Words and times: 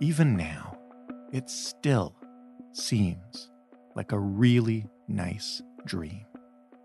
even 0.00 0.36
now, 0.36 0.76
it 1.32 1.48
still 1.48 2.14
seems 2.72 3.50
like 3.94 4.12
a 4.12 4.18
really 4.18 4.86
nice 5.08 5.62
dream. 5.84 6.26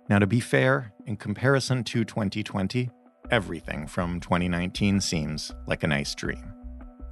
Now, 0.09 0.19
to 0.19 0.27
be 0.27 0.39
fair, 0.39 0.93
in 1.05 1.17
comparison 1.17 1.83
to 1.85 2.03
2020, 2.03 2.89
everything 3.31 3.87
from 3.87 4.19
2019 4.19 5.01
seems 5.01 5.53
like 5.67 5.83
a 5.83 5.87
nice 5.87 6.15
dream. 6.15 6.53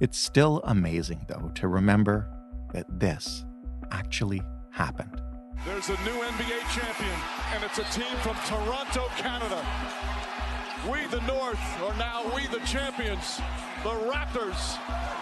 It's 0.00 0.18
still 0.18 0.60
amazing, 0.64 1.26
though, 1.28 1.50
to 1.56 1.68
remember 1.68 2.28
that 2.72 2.86
this 3.00 3.44
actually 3.90 4.42
happened. 4.70 5.20
There's 5.66 5.88
a 5.88 5.98
new 6.04 6.22
NBA 6.22 6.60
champion, 6.72 7.20
and 7.54 7.64
it's 7.64 7.78
a 7.78 7.84
team 7.92 8.16
from 8.22 8.36
Toronto, 8.46 9.08
Canada. 9.16 9.64
We, 10.88 11.06
the 11.06 11.20
North, 11.26 11.58
are 11.82 11.96
now 11.98 12.22
we, 12.34 12.46
the 12.46 12.64
champions, 12.64 13.40
the 13.82 13.90
Raptors, 13.90 14.78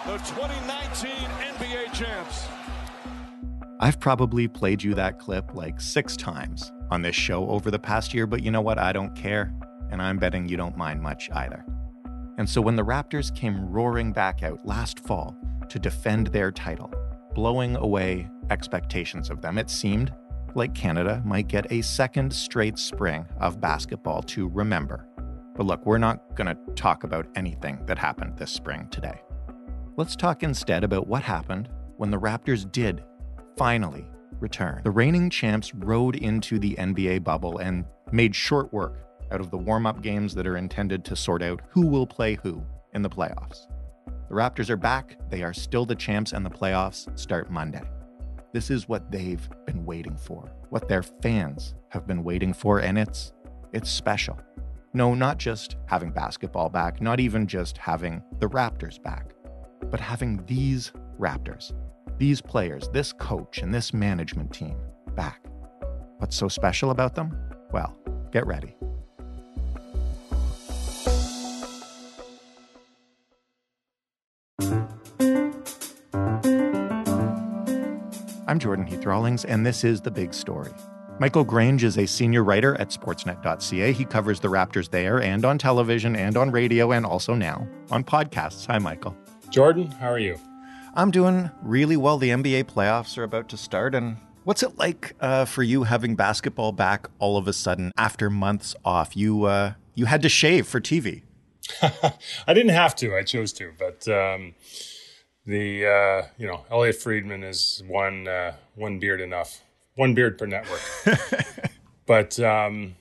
the 0.07 0.17
2019 0.19 1.11
NBA 1.11 1.91
champs. 1.91 2.47
I've 3.81 3.99
probably 3.99 4.47
played 4.47 4.81
you 4.81 4.93
that 4.93 5.19
clip 5.19 5.53
like 5.53 5.81
six 5.81 6.15
times 6.15 6.71
on 6.89 7.01
this 7.01 7.13
show 7.13 7.49
over 7.49 7.69
the 7.69 7.77
past 7.77 8.13
year, 8.13 8.25
but 8.25 8.41
you 8.41 8.49
know 8.49 8.61
what? 8.61 8.79
I 8.79 8.93
don't 8.93 9.13
care, 9.15 9.53
and 9.91 10.01
I'm 10.01 10.17
betting 10.17 10.47
you 10.47 10.55
don't 10.55 10.77
mind 10.77 11.01
much 11.01 11.29
either. 11.33 11.65
And 12.37 12.49
so 12.49 12.61
when 12.61 12.77
the 12.77 12.85
Raptors 12.85 13.35
came 13.35 13.69
roaring 13.69 14.13
back 14.13 14.43
out 14.43 14.65
last 14.65 15.01
fall 15.01 15.35
to 15.67 15.77
defend 15.77 16.27
their 16.27 16.53
title, 16.53 16.89
blowing 17.35 17.75
away 17.75 18.29
expectations 18.49 19.29
of 19.29 19.41
them, 19.41 19.57
it 19.57 19.69
seemed 19.69 20.13
like 20.55 20.73
Canada 20.73 21.21
might 21.25 21.49
get 21.49 21.69
a 21.69 21.81
second 21.81 22.31
straight 22.31 22.79
spring 22.79 23.25
of 23.41 23.59
basketball 23.59 24.23
to 24.23 24.47
remember. 24.47 25.05
But 25.53 25.65
look, 25.65 25.85
we're 25.85 25.97
not 25.97 26.33
going 26.37 26.47
to 26.47 26.73
talk 26.75 27.03
about 27.03 27.27
anything 27.35 27.85
that 27.87 27.97
happened 27.97 28.37
this 28.37 28.51
spring 28.51 28.87
today. 28.89 29.19
Let's 29.97 30.15
talk 30.15 30.43
instead 30.43 30.83
about 30.83 31.07
what 31.07 31.23
happened 31.23 31.69
when 31.95 32.11
the 32.11 32.19
Raptors 32.19 32.71
did 32.71 33.03
finally 33.57 34.05
return. 34.39 34.81
The 34.83 34.91
reigning 34.91 35.31
champs 35.31 35.73
rode 35.73 36.17
into 36.17 36.59
the 36.59 36.75
NBA 36.75 37.23
bubble 37.23 37.57
and 37.57 37.83
made 38.11 38.35
short 38.35 38.71
work 38.71 38.99
out 39.31 39.41
of 39.41 39.49
the 39.49 39.57
warm 39.57 39.87
up 39.87 40.03
games 40.03 40.35
that 40.35 40.45
are 40.45 40.57
intended 40.57 41.03
to 41.05 41.15
sort 41.15 41.41
out 41.41 41.61
who 41.69 41.87
will 41.87 42.05
play 42.05 42.35
who 42.35 42.63
in 42.93 43.01
the 43.01 43.09
playoffs. 43.09 43.65
The 44.29 44.35
Raptors 44.35 44.69
are 44.69 44.77
back, 44.77 45.17
they 45.31 45.41
are 45.41 45.51
still 45.51 45.83
the 45.83 45.95
champs, 45.95 46.31
and 46.31 46.45
the 46.45 46.51
playoffs 46.51 47.07
start 47.17 47.49
Monday. 47.49 47.81
This 48.53 48.69
is 48.69 48.87
what 48.87 49.11
they've 49.11 49.49
been 49.65 49.83
waiting 49.83 50.15
for, 50.15 50.47
what 50.69 50.87
their 50.87 51.01
fans 51.01 51.73
have 51.89 52.05
been 52.05 52.23
waiting 52.23 52.53
for, 52.53 52.81
and 52.81 52.99
it's 52.99 53.33
it's 53.73 53.89
special. 53.89 54.39
No, 54.93 55.15
not 55.15 55.39
just 55.39 55.75
having 55.87 56.11
basketball 56.11 56.69
back, 56.69 57.01
not 57.01 57.19
even 57.19 57.47
just 57.47 57.79
having 57.79 58.21
the 58.39 58.47
Raptors 58.47 59.01
back, 59.01 59.33
but 59.89 59.99
having 59.99 60.43
these 60.45 60.91
Raptors, 61.19 61.73
these 62.17 62.41
players, 62.41 62.89
this 62.89 63.13
coach, 63.13 63.59
and 63.59 63.73
this 63.73 63.93
management 63.93 64.53
team 64.53 64.77
back. 65.15 65.43
What's 66.17 66.35
so 66.35 66.47
special 66.47 66.91
about 66.91 67.15
them? 67.15 67.35
Well, 67.71 67.97
get 68.31 68.45
ready. 68.45 68.75
I'm 78.47 78.59
Jordan 78.59 78.87
Heath 78.87 79.05
Rawlings, 79.05 79.43
and 79.43 79.65
this 79.65 79.83
is 79.83 79.99
The 79.99 80.09
Big 80.09 80.33
Story. 80.33 80.71
Michael 81.19 81.43
Grange 81.43 81.83
is 81.83 81.97
a 81.97 82.05
senior 82.05 82.43
writer 82.43 82.79
at 82.79 82.89
Sportsnet.ca. 82.89 83.91
He 83.91 84.05
covers 84.05 84.39
the 84.39 84.47
Raptors 84.47 84.89
there 84.89 85.21
and 85.21 85.43
on 85.43 85.57
television 85.57 86.15
and 86.15 86.37
on 86.37 86.51
radio 86.51 86.91
and 86.91 87.05
also 87.05 87.33
now 87.33 87.67
on 87.91 88.03
podcasts. 88.03 88.67
Hi, 88.67 88.77
Michael. 88.77 89.17
Jordan, 89.49 89.91
how 89.91 90.09
are 90.09 90.19
you? 90.19 90.39
I'm 90.95 91.11
doing 91.11 91.49
really 91.61 91.97
well. 91.97 92.17
The 92.17 92.29
NBA 92.29 92.65
playoffs 92.65 93.17
are 93.17 93.23
about 93.23 93.49
to 93.49 93.57
start. 93.57 93.95
And 93.95 94.17
what's 94.43 94.63
it 94.63 94.77
like 94.77 95.15
uh, 95.19 95.45
for 95.45 95.63
you 95.63 95.83
having 95.83 96.15
basketball 96.15 96.71
back 96.71 97.07
all 97.19 97.37
of 97.37 97.47
a 97.47 97.53
sudden 97.53 97.91
after 97.97 98.29
months 98.29 98.75
off? 98.83 99.15
You, 99.15 99.43
uh, 99.43 99.73
you 99.95 100.05
had 100.05 100.21
to 100.23 100.29
shave 100.29 100.67
for 100.67 100.79
TV. 100.81 101.23
I 101.81 102.53
didn't 102.53 102.69
have 102.69 102.95
to, 102.97 103.15
I 103.15 103.23
chose 103.23 103.53
to. 103.53 103.71
But. 103.77 104.07
Um 104.07 104.55
the 105.47 105.85
uh, 105.85 106.27
you 106.37 106.45
know 106.45 106.65
Elliotte 106.69 106.97
Friedman 106.97 107.41
is 107.41 107.81
one 107.87 108.27
uh, 108.27 108.53
one 108.75 108.99
beard 108.99 109.21
enough, 109.21 109.63
one 109.95 110.13
beard 110.13 110.37
per 110.37 110.45
network. 110.45 110.81
but 112.05 112.39
um, 112.39 112.95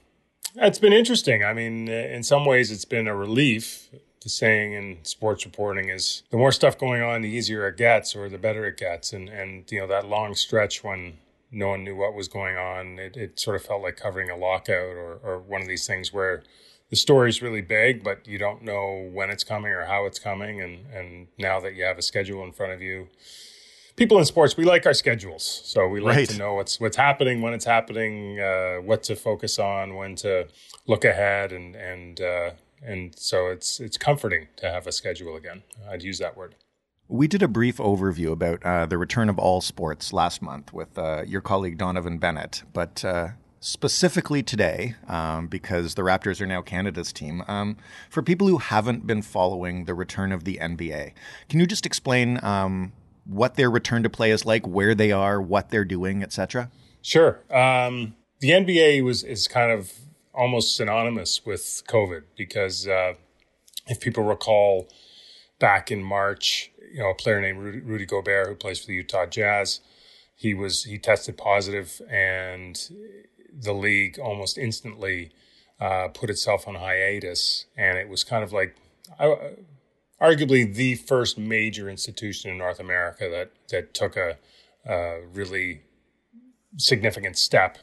it's 0.55 0.79
been 0.79 0.93
interesting. 0.93 1.45
I 1.45 1.53
mean, 1.53 1.89
in 1.89 2.23
some 2.23 2.47
ways, 2.47 2.71
it's 2.71 2.85
been 2.85 3.09
a 3.09 3.17
relief. 3.17 3.91
The 4.27 4.31
saying 4.31 4.73
in 4.73 5.05
sports 5.05 5.45
reporting 5.45 5.89
is 5.89 6.25
the 6.33 6.37
more 6.37 6.51
stuff 6.51 6.77
going 6.77 7.01
on, 7.01 7.23
the 7.23 7.29
easier 7.29 7.69
it 7.69 7.77
gets, 7.77 8.17
or 8.17 8.29
the 8.29 8.39
better 8.39 8.67
it 8.67 8.77
gets. 8.77 9.13
And 9.13 9.29
and 9.29 9.71
you 9.71 9.79
know 9.79 9.87
that 9.87 10.09
long 10.09 10.35
stretch 10.35 10.83
when 10.83 11.19
no 11.53 11.69
one 11.69 11.85
knew 11.85 11.95
what 11.95 12.13
was 12.13 12.27
going 12.27 12.57
on, 12.57 12.99
it, 12.99 13.17
it 13.17 13.39
sort 13.39 13.55
of 13.55 13.63
felt 13.63 13.83
like 13.83 13.97
covering 13.97 14.29
a 14.29 14.37
lockout 14.37 14.97
or 15.05 15.21
or 15.23 15.39
one 15.39 15.63
of 15.63 15.69
these 15.69 15.87
things 15.87 16.13
where 16.13 16.43
the 16.91 16.97
story's 16.97 17.41
really 17.41 17.63
big, 17.63 18.03
but 18.03 18.27
you 18.27 18.37
don't 18.37 18.63
know 18.63 19.09
when 19.13 19.31
it's 19.31 19.45
coming 19.45 19.71
or 19.71 19.85
how 19.85 20.07
it's 20.07 20.19
coming. 20.19 20.61
And, 20.61 20.87
and 20.93 21.29
now 21.39 21.61
that 21.61 21.75
you 21.75 21.85
have 21.85 21.99
a 21.99 22.03
schedule 22.03 22.43
in 22.45 22.53
front 22.53 22.73
of 22.73 22.83
you, 22.83 23.09
people 23.97 24.19
in 24.19 24.25
sports, 24.25 24.57
we 24.57 24.65
like 24.65 24.87
our 24.87 24.95
schedules. 24.95 25.63
So 25.65 25.89
we 25.89 26.01
like 26.01 26.17
right. 26.17 26.29
to 26.31 26.39
know 26.39 26.55
what's, 26.55 26.79
what's 26.81 26.97
happening, 26.97 27.43
when 27.43 27.55
it's 27.55 27.65
happening, 27.65 28.41
uh, 28.41 28.77
what 28.77 29.03
to 29.05 29.17
focus 29.17 29.59
on, 29.59 29.97
when 29.97 30.15
to 30.17 30.47
look 30.87 31.05
ahead. 31.05 31.53
And, 31.53 31.75
and, 31.75 32.21
uh, 32.21 32.51
and 32.87 33.19
so 33.19 33.49
it's, 33.49 33.81
it's 33.81 33.99
comforting 33.99 34.49
to 34.57 34.71
have 34.71 34.87
a 34.87 34.93
schedule 34.93 35.37
again. 35.37 35.63
I'd 35.91 36.03
use 36.03 36.19
that 36.19 36.37
word. 36.37 36.55
We 37.09 37.29
did 37.29 37.43
a 37.43 37.49
brief 37.49 37.77
overview 37.77 38.33
about 38.33 38.65
uh, 38.65 38.87
the 38.87 38.99
return 38.99 39.29
of 39.29 39.39
all 39.39 39.61
sports 39.61 40.13
last 40.13 40.43
month 40.43 40.73
with 40.73 40.99
uh, 40.99 41.23
your 41.27 41.41
colleague 41.41 41.79
Donovan 41.79 42.19
Bennett, 42.19 42.63
but 42.73 43.05
uh, 43.05 43.29
specifically 43.61 44.43
today, 44.43 44.95
um, 45.09 45.47
because 45.47 45.95
the 45.95 46.03
Raptors 46.03 46.41
are 46.41 46.47
now 46.47 46.63
Canada's 46.63 47.13
team, 47.13 47.43
um, 47.49 47.77
for 48.11 48.23
people 48.23 48.49
who 48.49 48.59
haven't 48.59 49.07
been 49.07 49.23
following 49.23 49.85
the 49.85 49.95
return 49.95 50.33
of 50.33 50.45
the 50.45 50.59
NBA, 50.59 51.13
can 51.49 51.61
you 51.61 51.67
just 51.67 51.87
explain 51.87 52.43
um, 52.45 52.93
what 53.25 53.55
their 53.55 53.71
return 53.71 54.03
to 54.03 54.11
play 54.11 54.31
is 54.31 54.45
like, 54.45 54.67
where 54.67 54.95
they 54.95 55.13
are, 55.13 55.41
what 55.41 55.71
they're 55.71 55.85
doing, 55.85 56.23
etc.? 56.23 56.71
Sure. 57.03 57.41
Um, 57.51 58.17
the 58.41 58.51
NBA 58.51 59.05
was 59.05 59.23
is 59.23 59.49
kind 59.49 59.71
of 59.71 59.93
almost 60.37 60.77
synonymous 60.77 61.45
with 61.45 61.83
COVID 61.89 62.23
because 62.37 62.87
uh, 62.87 63.15
if 63.87 64.01
people 64.01 64.25
recall, 64.25 64.89
back 65.59 65.91
in 65.91 66.03
March, 66.03 66.71
you 66.93 67.01
know, 67.01 67.11
a 67.11 67.15
player 67.15 67.41
named 67.41 67.59
Rudy, 67.59 68.07
Gobert 68.07 68.49
who 68.49 68.55
plays 68.55 68.81
for 68.81 68.87
the 68.87 68.95
Utah 68.95 69.27
Jazz, 69.27 69.81
he 70.35 70.55
was 70.55 70.85
he 70.85 70.99
tested 70.99 71.39
positive 71.39 72.01
and 72.11 72.91
the 73.53 73.73
league 73.73 74.19
almost 74.19 74.59
instantly 74.59 75.33
uh, 75.81 76.09
put 76.09 76.29
itself 76.31 76.69
on 76.69 76.75
hiatus, 76.75 77.67
and 77.77 77.99
it 77.99 78.09
was 78.09 78.23
kind 78.23 78.45
of 78.45 78.53
like 78.53 78.77
uh, 79.19 79.35
arguably 80.21 80.73
the 80.73 80.95
first 80.95 81.39
major 81.39 81.89
institution 81.89 82.51
in 82.51 82.59
North 82.59 82.81
America 82.81 83.29
that 83.31 83.51
that 83.71 83.95
took 83.95 84.17
a, 84.17 84.37
a 84.87 85.21
really 85.33 85.83
significant 86.77 87.39
step, 87.39 87.79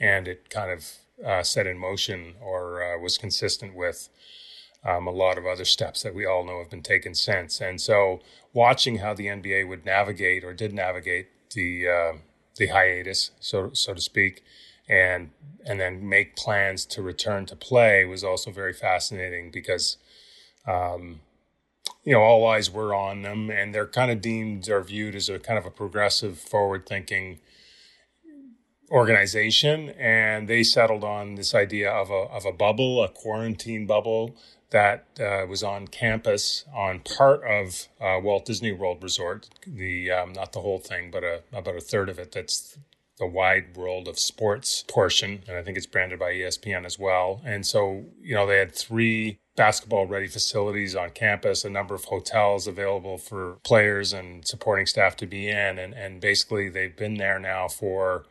and 0.00 0.28
it 0.28 0.48
kind 0.48 0.70
of 0.70 0.92
uh, 1.24 1.42
set 1.42 1.66
in 1.66 1.78
motion 1.78 2.34
or 2.40 2.82
uh, 2.82 2.98
was 2.98 3.18
consistent 3.18 3.74
with. 3.74 4.08
Um, 4.84 5.08
a 5.08 5.10
lot 5.10 5.36
of 5.36 5.46
other 5.46 5.64
steps 5.64 6.04
that 6.04 6.14
we 6.14 6.26
all 6.26 6.44
know 6.44 6.60
have 6.60 6.70
been 6.70 6.82
taken 6.82 7.12
since, 7.12 7.60
and 7.60 7.80
so 7.80 8.20
watching 8.52 8.98
how 8.98 9.14
the 9.14 9.26
NBA 9.26 9.66
would 9.66 9.84
navigate 9.84 10.44
or 10.44 10.54
did 10.54 10.72
navigate 10.72 11.26
the 11.54 11.88
uh, 11.88 12.12
the 12.56 12.68
hiatus, 12.68 13.32
so 13.40 13.70
so 13.72 13.94
to 13.94 14.00
speak, 14.00 14.44
and 14.88 15.30
and 15.64 15.80
then 15.80 16.08
make 16.08 16.36
plans 16.36 16.84
to 16.86 17.02
return 17.02 17.46
to 17.46 17.56
play 17.56 18.04
was 18.04 18.22
also 18.22 18.50
very 18.50 18.72
fascinating 18.72 19.50
because 19.50 19.96
um, 20.66 21.20
you 22.04 22.12
know 22.12 22.20
all 22.20 22.46
eyes 22.46 22.70
were 22.70 22.94
on 22.94 23.22
them 23.22 23.50
and 23.50 23.74
they're 23.74 23.86
kind 23.86 24.10
of 24.10 24.20
deemed 24.20 24.68
or 24.68 24.82
viewed 24.82 25.14
as 25.14 25.28
a 25.28 25.38
kind 25.38 25.58
of 25.58 25.66
a 25.66 25.70
progressive 25.70 26.38
forward 26.38 26.86
thinking 26.86 27.38
organization 28.90 29.90
and 29.90 30.48
they 30.48 30.62
settled 30.62 31.02
on 31.02 31.34
this 31.34 31.54
idea 31.54 31.90
of 31.90 32.10
a 32.10 32.14
of 32.30 32.44
a 32.44 32.52
bubble 32.52 33.02
a 33.02 33.08
quarantine 33.08 33.86
bubble 33.86 34.36
that 34.70 35.06
uh, 35.20 35.46
was 35.48 35.62
on 35.62 35.86
campus 35.86 36.64
on 36.74 37.00
part 37.00 37.42
of 37.44 37.88
uh, 38.00 38.20
Walt 38.20 38.44
Disney 38.44 38.72
World 38.72 39.02
Resort, 39.02 39.48
the 39.66 40.10
um, 40.10 40.32
not 40.32 40.52
the 40.52 40.60
whole 40.60 40.78
thing, 40.78 41.10
but 41.10 41.22
a, 41.22 41.42
about 41.52 41.76
a 41.76 41.80
third 41.80 42.08
of 42.08 42.18
it 42.18 42.32
that's 42.32 42.76
the 43.18 43.26
wide 43.26 43.76
world 43.76 44.08
of 44.08 44.18
sports 44.18 44.84
portion. 44.88 45.42
And 45.48 45.56
I 45.56 45.62
think 45.62 45.78
it's 45.78 45.86
branded 45.86 46.18
by 46.18 46.32
ESPN 46.32 46.84
as 46.84 46.98
well. 46.98 47.40
And 47.44 47.64
so, 47.64 48.04
you 48.20 48.34
know, 48.34 48.46
they 48.46 48.58
had 48.58 48.74
three 48.74 49.38
basketball 49.56 50.06
ready 50.06 50.26
facilities 50.26 50.94
on 50.94 51.10
campus, 51.10 51.64
a 51.64 51.70
number 51.70 51.94
of 51.94 52.04
hotels 52.04 52.66
available 52.66 53.16
for 53.16 53.56
players 53.64 54.12
and 54.12 54.46
supporting 54.46 54.84
staff 54.84 55.16
to 55.16 55.26
be 55.26 55.48
in. 55.48 55.78
And, 55.78 55.94
and 55.94 56.20
basically, 56.20 56.68
they've 56.68 56.94
been 56.94 57.14
there 57.14 57.38
now 57.38 57.68
for, 57.68 58.26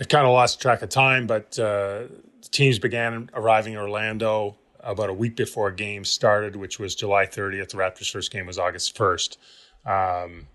I 0.00 0.04
kind 0.04 0.26
of 0.26 0.32
lost 0.32 0.62
track 0.62 0.80
of 0.82 0.88
time, 0.88 1.26
but 1.26 1.58
uh, 1.58 2.04
teams 2.50 2.78
began 2.78 3.28
arriving 3.34 3.74
in 3.74 3.78
Orlando 3.78 4.56
about 4.80 5.10
a 5.10 5.12
week 5.12 5.36
before 5.36 5.70
games 5.70 6.08
started, 6.08 6.56
which 6.56 6.78
was 6.78 6.94
July 6.94 7.26
30th. 7.26 7.70
The 7.70 7.76
Raptors' 7.76 8.10
first 8.10 8.32
game 8.32 8.46
was 8.46 8.58
August 8.58 8.96
1st. 8.96 9.36
Um, 9.84 10.46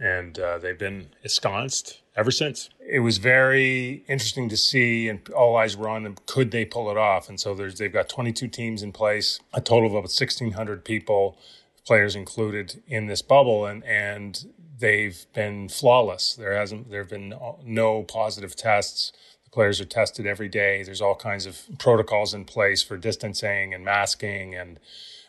and 0.00 0.38
uh, 0.38 0.58
they've 0.58 0.78
been 0.78 1.08
ensconced 1.22 2.00
ever 2.16 2.30
since. 2.30 2.70
It 2.80 3.00
was 3.00 3.18
very 3.18 4.04
interesting 4.06 4.48
to 4.50 4.56
see, 4.56 5.08
and 5.08 5.28
all 5.30 5.56
eyes 5.56 5.76
were 5.76 5.88
on 5.88 6.04
them. 6.04 6.16
Could 6.26 6.52
they 6.52 6.64
pull 6.64 6.90
it 6.90 6.96
off? 6.96 7.28
And 7.28 7.40
so 7.40 7.54
they've 7.54 7.92
got 7.92 8.08
22 8.08 8.48
teams 8.48 8.82
in 8.82 8.92
place, 8.92 9.40
a 9.52 9.60
total 9.60 9.86
of 9.86 9.92
about 9.92 10.02
1,600 10.04 10.84
people, 10.84 11.36
players 11.84 12.14
included 12.14 12.82
in 12.86 13.06
this 13.06 13.20
bubble, 13.20 13.66
and 13.66 13.84
and 13.84 14.46
they've 14.82 15.24
been 15.32 15.70
flawless. 15.70 16.34
There 16.34 16.54
hasn't 16.54 16.90
there 16.90 17.00
have 17.00 17.10
been 17.10 17.34
no 17.64 18.02
positive 18.02 18.54
tests. 18.54 19.12
The 19.44 19.50
players 19.50 19.80
are 19.80 19.86
tested 19.86 20.26
every 20.26 20.50
day. 20.50 20.82
There's 20.82 21.00
all 21.00 21.16
kinds 21.16 21.46
of 21.46 21.58
protocols 21.78 22.34
in 22.34 22.44
place 22.44 22.82
for 22.82 22.98
distancing 22.98 23.72
and 23.72 23.86
masking 23.86 24.54
and 24.54 24.78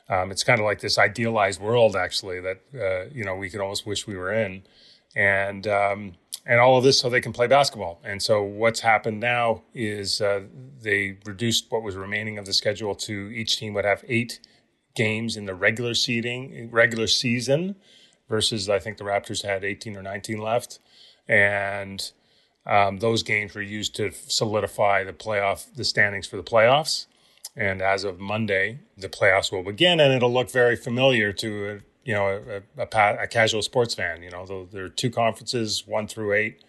um, 0.09 0.31
it's 0.31 0.43
kind 0.43 0.59
of 0.59 0.65
like 0.65 0.81
this 0.81 0.97
idealized 0.97 1.61
world, 1.61 1.95
actually, 1.95 2.41
that 2.41 2.59
uh, 2.75 3.09
you 3.13 3.23
know 3.23 3.35
we 3.35 3.49
could 3.49 3.61
almost 3.61 3.85
wish 3.85 4.05
we 4.05 4.17
were 4.17 4.33
in, 4.33 4.63
and 5.15 5.65
um, 5.67 6.15
and 6.45 6.59
all 6.59 6.77
of 6.77 6.83
this 6.83 6.99
so 6.99 7.09
they 7.09 7.21
can 7.21 7.33
play 7.33 7.47
basketball. 7.47 8.01
And 8.03 8.21
so 8.21 8.43
what's 8.43 8.81
happened 8.81 9.21
now 9.21 9.63
is 9.73 10.19
uh, 10.19 10.41
they 10.81 11.17
reduced 11.25 11.71
what 11.71 11.83
was 11.83 11.95
remaining 11.95 12.37
of 12.37 12.45
the 12.45 12.53
schedule 12.53 12.95
to 12.95 13.31
each 13.33 13.57
team 13.57 13.73
would 13.75 13.85
have 13.85 14.03
eight 14.07 14.39
games 14.95 15.37
in 15.37 15.45
the 15.45 15.55
regular 15.55 15.93
seating 15.93 16.69
regular 16.71 17.07
season, 17.07 17.75
versus 18.33 18.67
I 18.67 18.79
think 18.79 18.97
the 18.97 19.03
Raptors 19.03 19.45
had 19.45 19.63
18 19.63 19.95
or 19.95 20.01
19 20.01 20.39
left, 20.39 20.79
and 21.27 22.11
um, 22.65 22.97
those 22.97 23.21
games 23.21 23.53
were 23.53 23.61
used 23.61 23.95
to 23.97 24.11
solidify 24.11 25.03
the 25.03 25.13
playoff 25.13 25.71
the 25.75 25.83
standings 25.83 26.25
for 26.25 26.37
the 26.37 26.43
playoffs. 26.43 27.05
And 27.55 27.79
as 27.79 28.03
of 28.03 28.19
Monday, 28.19 28.79
the 28.97 29.07
playoffs 29.07 29.51
will 29.51 29.61
begin, 29.61 29.99
and 29.99 30.11
it'll 30.11 30.33
look 30.33 30.49
very 30.49 30.75
familiar 30.75 31.31
to 31.33 31.49
a, 31.69 31.73
you 32.03 32.15
know 32.15 32.25
a, 32.75 32.81
a, 32.81 33.23
a 33.25 33.27
casual 33.27 33.61
sports 33.61 33.93
fan. 33.93 34.23
You 34.23 34.31
know, 34.31 34.67
there 34.71 34.85
are 34.85 34.89
two 34.89 35.11
conferences, 35.11 35.83
one 35.85 36.07
through 36.07 36.33
eight. 36.33 36.63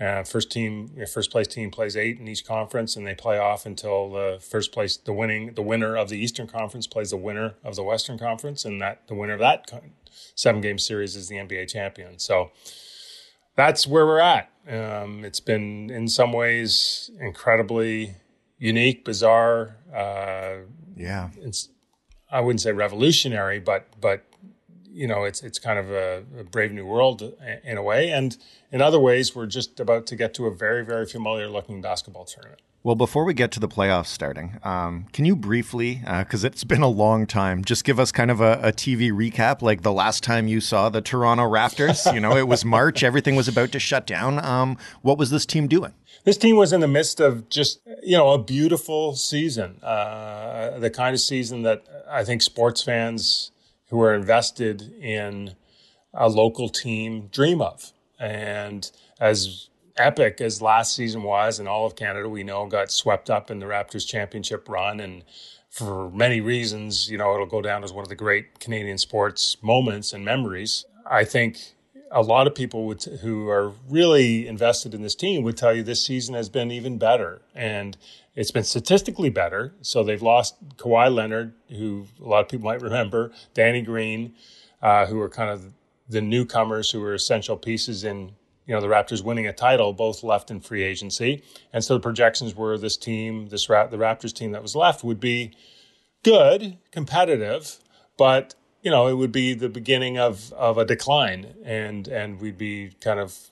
Uh, 0.00 0.24
first 0.24 0.50
team, 0.50 0.90
first 1.12 1.30
place 1.30 1.46
team 1.46 1.70
plays 1.70 1.94
eight 1.94 2.18
in 2.18 2.26
each 2.26 2.46
conference, 2.46 2.96
and 2.96 3.06
they 3.06 3.14
play 3.14 3.38
off 3.38 3.66
until 3.66 4.10
the 4.10 4.38
first 4.40 4.72
place, 4.72 4.96
the 4.96 5.12
winning, 5.12 5.52
the 5.54 5.62
winner 5.62 5.94
of 5.94 6.08
the 6.08 6.16
Eastern 6.16 6.46
Conference 6.46 6.86
plays 6.86 7.10
the 7.10 7.18
winner 7.18 7.54
of 7.62 7.76
the 7.76 7.82
Western 7.82 8.18
Conference, 8.18 8.64
and 8.64 8.80
that 8.80 9.06
the 9.08 9.14
winner 9.14 9.34
of 9.34 9.40
that 9.40 9.70
seven 10.34 10.62
game 10.62 10.78
series 10.78 11.16
is 11.16 11.28
the 11.28 11.36
NBA 11.36 11.68
champion. 11.70 12.18
So 12.18 12.50
that's 13.56 13.86
where 13.86 14.06
we're 14.06 14.20
at. 14.20 14.50
Um, 14.66 15.22
it's 15.22 15.40
been 15.40 15.90
in 15.90 16.08
some 16.08 16.32
ways 16.32 17.10
incredibly 17.20 18.14
unique, 18.58 19.04
bizarre. 19.04 19.76
Uh, 19.94 20.66
yeah, 20.96 21.28
it's 21.42 21.68
I 22.30 22.40
wouldn't 22.40 22.62
say 22.62 22.72
revolutionary, 22.72 23.58
but 23.60 23.88
but 24.00 24.24
you 24.92 25.06
know 25.06 25.24
it's 25.24 25.42
it's 25.42 25.58
kind 25.58 25.78
of 25.78 25.90
a, 25.90 26.24
a, 26.38 26.44
brave 26.44 26.72
new 26.72 26.86
world 26.86 27.22
in 27.64 27.76
a 27.76 27.82
way, 27.82 28.10
and 28.10 28.36
in 28.72 28.80
other 28.82 29.00
ways, 29.00 29.34
we're 29.34 29.46
just 29.46 29.80
about 29.80 30.06
to 30.08 30.16
get 30.16 30.34
to 30.34 30.46
a 30.46 30.54
very 30.54 30.84
very 30.84 31.06
familiar 31.06 31.48
looking 31.48 31.80
basketball 31.80 32.24
tournament. 32.24 32.60
Well, 32.82 32.94
before 32.94 33.24
we 33.24 33.34
get 33.34 33.50
to 33.52 33.60
the 33.60 33.68
playoffs 33.68 34.06
starting, 34.06 34.58
um, 34.64 35.04
can 35.12 35.26
you 35.26 35.36
briefly, 35.36 36.00
because 36.18 36.44
uh, 36.44 36.46
it's 36.46 36.64
been 36.64 36.80
a 36.80 36.88
long 36.88 37.26
time, 37.26 37.62
just 37.62 37.84
give 37.84 38.00
us 38.00 38.10
kind 38.10 38.30
of 38.30 38.40
a, 38.40 38.58
a, 38.62 38.72
TV 38.72 39.12
recap, 39.12 39.60
like 39.60 39.82
the 39.82 39.92
last 39.92 40.24
time 40.24 40.48
you 40.48 40.62
saw 40.62 40.88
the 40.88 41.02
Toronto 41.02 41.42
Raptors? 41.42 42.10
you 42.14 42.20
know, 42.20 42.38
it 42.38 42.48
was 42.48 42.64
March, 42.64 43.02
everything 43.02 43.36
was 43.36 43.48
about 43.48 43.70
to 43.72 43.78
shut 43.78 44.06
down. 44.06 44.42
Um, 44.42 44.78
what 45.02 45.18
was 45.18 45.28
this 45.28 45.44
team 45.44 45.68
doing? 45.68 45.92
This 46.24 46.38
team 46.38 46.56
was 46.56 46.72
in 46.72 46.80
the 46.80 46.88
midst 46.88 47.20
of 47.20 47.50
just, 47.50 47.80
you 48.02 48.16
know, 48.16 48.30
a 48.30 48.42
beautiful 48.42 49.14
season, 49.14 49.76
uh, 49.82 50.78
the 50.78 50.88
kind 50.88 51.12
of 51.12 51.20
season 51.20 51.60
that 51.64 51.84
I 52.10 52.24
think 52.24 52.40
sports 52.40 52.82
fans 52.82 53.52
who 53.90 54.00
are 54.00 54.14
invested 54.14 54.92
in 55.00 55.54
a 56.14 56.28
local 56.28 56.68
team 56.68 57.28
dream 57.32 57.60
of. 57.60 57.92
And 58.18 58.90
as 59.20 59.68
epic 59.96 60.40
as 60.40 60.62
last 60.62 60.94
season 60.94 61.22
was, 61.22 61.58
and 61.58 61.68
all 61.68 61.86
of 61.86 61.96
Canada 61.96 62.28
we 62.28 62.42
know 62.42 62.66
got 62.66 62.90
swept 62.90 63.30
up 63.30 63.50
in 63.50 63.58
the 63.58 63.66
Raptors 63.66 64.06
championship 64.06 64.68
run, 64.68 65.00
and 65.00 65.24
for 65.68 66.10
many 66.10 66.40
reasons, 66.40 67.10
you 67.10 67.18
know, 67.18 67.32
it'll 67.34 67.46
go 67.46 67.62
down 67.62 67.84
as 67.84 67.92
one 67.92 68.02
of 68.02 68.08
the 68.08 68.16
great 68.16 68.58
Canadian 68.58 68.98
sports 68.98 69.56
moments 69.62 70.12
and 70.12 70.24
memories. 70.24 70.84
I 71.08 71.24
think 71.24 71.58
a 72.10 72.22
lot 72.22 72.46
of 72.46 72.54
people 72.54 72.86
would, 72.86 73.02
who 73.22 73.48
are 73.48 73.72
really 73.88 74.48
invested 74.48 74.94
in 74.94 75.02
this 75.02 75.14
team 75.14 75.44
would 75.44 75.56
tell 75.56 75.72
you 75.74 75.82
this 75.82 76.04
season 76.04 76.34
has 76.34 76.48
been 76.48 76.70
even 76.70 76.98
better, 76.98 77.40
and 77.54 77.96
it's 78.34 78.50
been 78.50 78.64
statistically 78.64 79.30
better. 79.30 79.74
So 79.82 80.02
they've 80.02 80.22
lost 80.22 80.76
Kawhi 80.76 81.12
Leonard, 81.12 81.54
who 81.68 82.06
a 82.20 82.28
lot 82.28 82.40
of 82.40 82.48
people 82.48 82.66
might 82.66 82.80
remember, 82.80 83.32
Danny 83.54 83.82
Green, 83.82 84.34
uh, 84.82 85.06
who 85.06 85.20
are 85.20 85.28
kind 85.28 85.50
of 85.50 85.72
the 86.08 86.20
newcomers 86.20 86.90
who 86.90 87.00
were 87.00 87.14
essential 87.14 87.56
pieces 87.56 88.04
in 88.04 88.32
you 88.66 88.74
know 88.74 88.80
the 88.80 88.86
Raptors 88.86 89.22
winning 89.22 89.46
a 89.46 89.52
title, 89.52 89.92
both 89.92 90.22
left 90.22 90.50
in 90.50 90.60
free 90.60 90.82
agency, 90.82 91.42
and 91.72 91.82
so 91.82 91.94
the 91.94 92.00
projections 92.00 92.54
were 92.54 92.78
this 92.78 92.96
team, 92.96 93.48
this 93.48 93.66
the 93.66 93.74
Raptors 93.74 94.32
team 94.32 94.52
that 94.52 94.62
was 94.62 94.76
left, 94.76 95.02
would 95.02 95.18
be 95.18 95.52
good, 96.22 96.78
competitive, 96.92 97.78
but 98.16 98.54
you 98.82 98.90
know 98.90 99.08
it 99.08 99.14
would 99.14 99.32
be 99.32 99.54
the 99.54 99.68
beginning 99.68 100.18
of 100.18 100.52
of 100.52 100.78
a 100.78 100.84
decline, 100.84 101.54
and 101.64 102.06
and 102.06 102.40
we'd 102.40 102.58
be 102.58 102.92
kind 103.00 103.18
of 103.18 103.50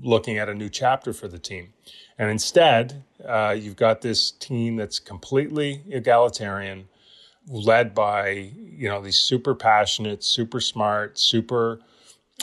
looking 0.00 0.38
at 0.38 0.48
a 0.48 0.54
new 0.54 0.68
chapter 0.68 1.12
for 1.12 1.28
the 1.28 1.38
team. 1.38 1.72
And 2.18 2.30
instead, 2.30 3.04
uh, 3.24 3.54
you've 3.58 3.76
got 3.76 4.00
this 4.00 4.30
team 4.30 4.76
that's 4.76 4.98
completely 4.98 5.82
egalitarian, 5.88 6.88
led 7.46 7.94
by 7.94 8.50
you 8.54 8.88
know 8.88 9.00
these 9.00 9.18
super 9.18 9.54
passionate, 9.54 10.22
super 10.24 10.60
smart, 10.60 11.18
super 11.18 11.80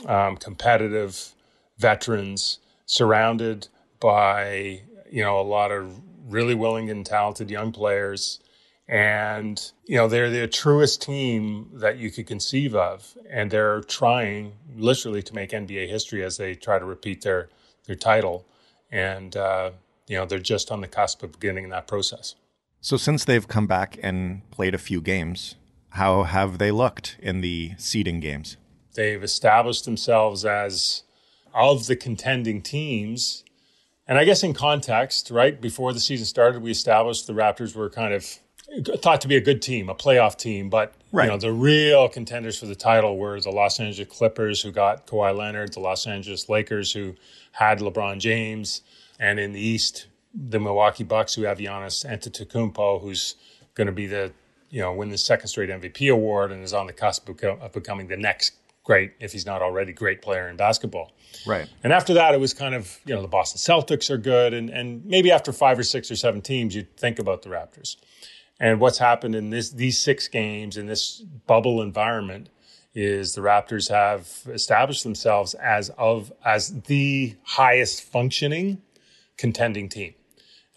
um, 0.05 0.37
competitive 0.37 1.33
veterans 1.77 2.59
surrounded 2.85 3.67
by 3.99 4.81
you 5.09 5.23
know 5.23 5.39
a 5.39 5.43
lot 5.43 5.71
of 5.71 6.01
really 6.27 6.55
willing 6.55 6.89
and 6.89 7.05
talented 7.05 7.49
young 7.49 7.71
players 7.71 8.39
and 8.87 9.71
you 9.85 9.97
know 9.97 10.07
they're 10.07 10.29
the 10.29 10.47
truest 10.47 11.01
team 11.01 11.69
that 11.73 11.97
you 11.97 12.11
could 12.11 12.27
conceive 12.27 12.75
of. 12.75 13.17
And 13.29 13.51
they're 13.51 13.81
trying 13.81 14.53
literally 14.75 15.23
to 15.23 15.33
make 15.33 15.51
nba 15.51 15.89
history 15.89 16.23
as 16.23 16.37
they 16.37 16.55
try 16.55 16.79
to 16.79 16.85
repeat 16.85 17.21
their 17.21 17.49
their 17.85 17.95
title. 17.95 18.45
And 18.91 19.35
uh, 19.35 19.71
you 20.07 20.17
know 20.17 20.25
they're 20.25 20.39
just 20.39 20.71
on 20.71 20.81
the 20.81 20.87
cusp 20.87 21.23
of 21.23 21.31
beginning 21.33 21.69
that 21.69 21.87
process. 21.87 22.35
So 22.81 22.97
since 22.97 23.25
they've 23.25 23.47
come 23.47 23.65
back 23.65 23.97
and 24.03 24.49
played 24.51 24.75
a 24.75 24.77
few 24.77 25.01
games 25.01 25.55
how 25.95 26.23
have 26.23 26.57
they 26.57 26.71
looked 26.71 27.15
in 27.21 27.39
the 27.39 27.71
seeding 27.77 28.19
games? 28.19 28.57
They've 28.95 29.23
established 29.23 29.85
themselves 29.85 30.43
as 30.43 31.03
of 31.53 31.87
the 31.87 31.95
contending 31.95 32.61
teams. 32.61 33.45
And 34.05 34.17
I 34.17 34.25
guess 34.25 34.43
in 34.43 34.53
context, 34.53 35.31
right 35.31 35.59
before 35.59 35.93
the 35.93 36.01
season 36.01 36.25
started, 36.25 36.61
we 36.61 36.69
established 36.69 37.27
the 37.27 37.33
Raptors 37.33 37.75
were 37.75 37.89
kind 37.89 38.13
of 38.13 38.39
thought 39.01 39.21
to 39.21 39.27
be 39.27 39.35
a 39.35 39.41
good 39.41 39.61
team, 39.61 39.89
a 39.89 39.95
playoff 39.95 40.37
team, 40.37 40.69
but 40.69 40.93
right. 41.11 41.25
you 41.25 41.31
know 41.31 41.37
the 41.37 41.51
real 41.51 42.09
contenders 42.09 42.59
for 42.59 42.65
the 42.65 42.75
title 42.75 43.17
were 43.17 43.39
the 43.39 43.51
Los 43.51 43.79
Angeles 43.79 44.09
Clippers, 44.09 44.61
who 44.61 44.71
got 44.71 45.07
Kawhi 45.07 45.35
Leonard, 45.35 45.73
the 45.73 45.79
Los 45.79 46.07
Angeles 46.07 46.49
Lakers, 46.49 46.91
who 46.91 47.15
had 47.51 47.79
LeBron 47.79 48.19
James, 48.19 48.81
and 49.19 49.39
in 49.39 49.53
the 49.53 49.59
East, 49.59 50.07
the 50.33 50.59
Milwaukee 50.59 51.03
Bucks, 51.03 51.35
who 51.35 51.43
have 51.43 51.59
Giannis 51.59 52.05
Antetokounmpo, 52.05 53.01
who's 53.01 53.35
going 53.75 53.87
to 53.87 53.93
be 53.93 54.07
the 54.07 54.31
you 54.69 54.81
know 54.81 54.93
win 54.93 55.09
the 55.09 55.17
second 55.17 55.47
straight 55.47 55.69
MVP 55.69 56.11
award 56.11 56.51
and 56.51 56.63
is 56.63 56.73
on 56.73 56.87
the 56.87 56.93
cusp 56.93 57.29
of 57.29 57.71
becoming 57.71 58.07
the 58.07 58.17
next 58.17 58.53
great, 58.85 59.13
if 59.19 59.33
he's 59.33 59.45
not 59.45 59.61
already 59.61 59.91
great 59.91 60.21
player 60.21 60.47
in 60.47 60.55
basketball. 60.55 61.11
Right. 61.45 61.67
And 61.83 61.91
after 61.91 62.13
that, 62.13 62.33
it 62.33 62.39
was 62.39 62.53
kind 62.53 62.73
of, 62.73 62.99
you 63.05 63.13
know, 63.13 63.21
the 63.21 63.27
Boston 63.27 63.59
Celtics 63.59 64.09
are 64.09 64.17
good. 64.17 64.53
And, 64.53 64.69
and 64.69 65.03
maybe 65.05 65.31
after 65.31 65.51
five 65.51 65.77
or 65.77 65.83
six 65.83 66.09
or 66.09 66.15
seven 66.15 66.41
teams, 66.41 66.75
you'd 66.75 66.95
think 66.95 67.19
about 67.19 67.41
the 67.41 67.49
Raptors. 67.49 67.97
And 68.59 68.79
what's 68.79 68.97
happened 68.97 69.35
in 69.35 69.49
this, 69.49 69.71
these 69.71 69.99
six 69.99 70.27
games 70.27 70.77
in 70.77 70.85
this 70.85 71.19
bubble 71.19 71.81
environment 71.81 72.49
is 72.93 73.33
the 73.33 73.41
Raptors 73.41 73.89
have 73.89 74.29
established 74.53 75.03
themselves 75.03 75.53
as 75.55 75.89
of 75.97 76.31
as 76.45 76.81
the 76.83 77.35
highest 77.43 78.03
functioning 78.03 78.81
contending 79.37 79.89
team, 79.89 80.13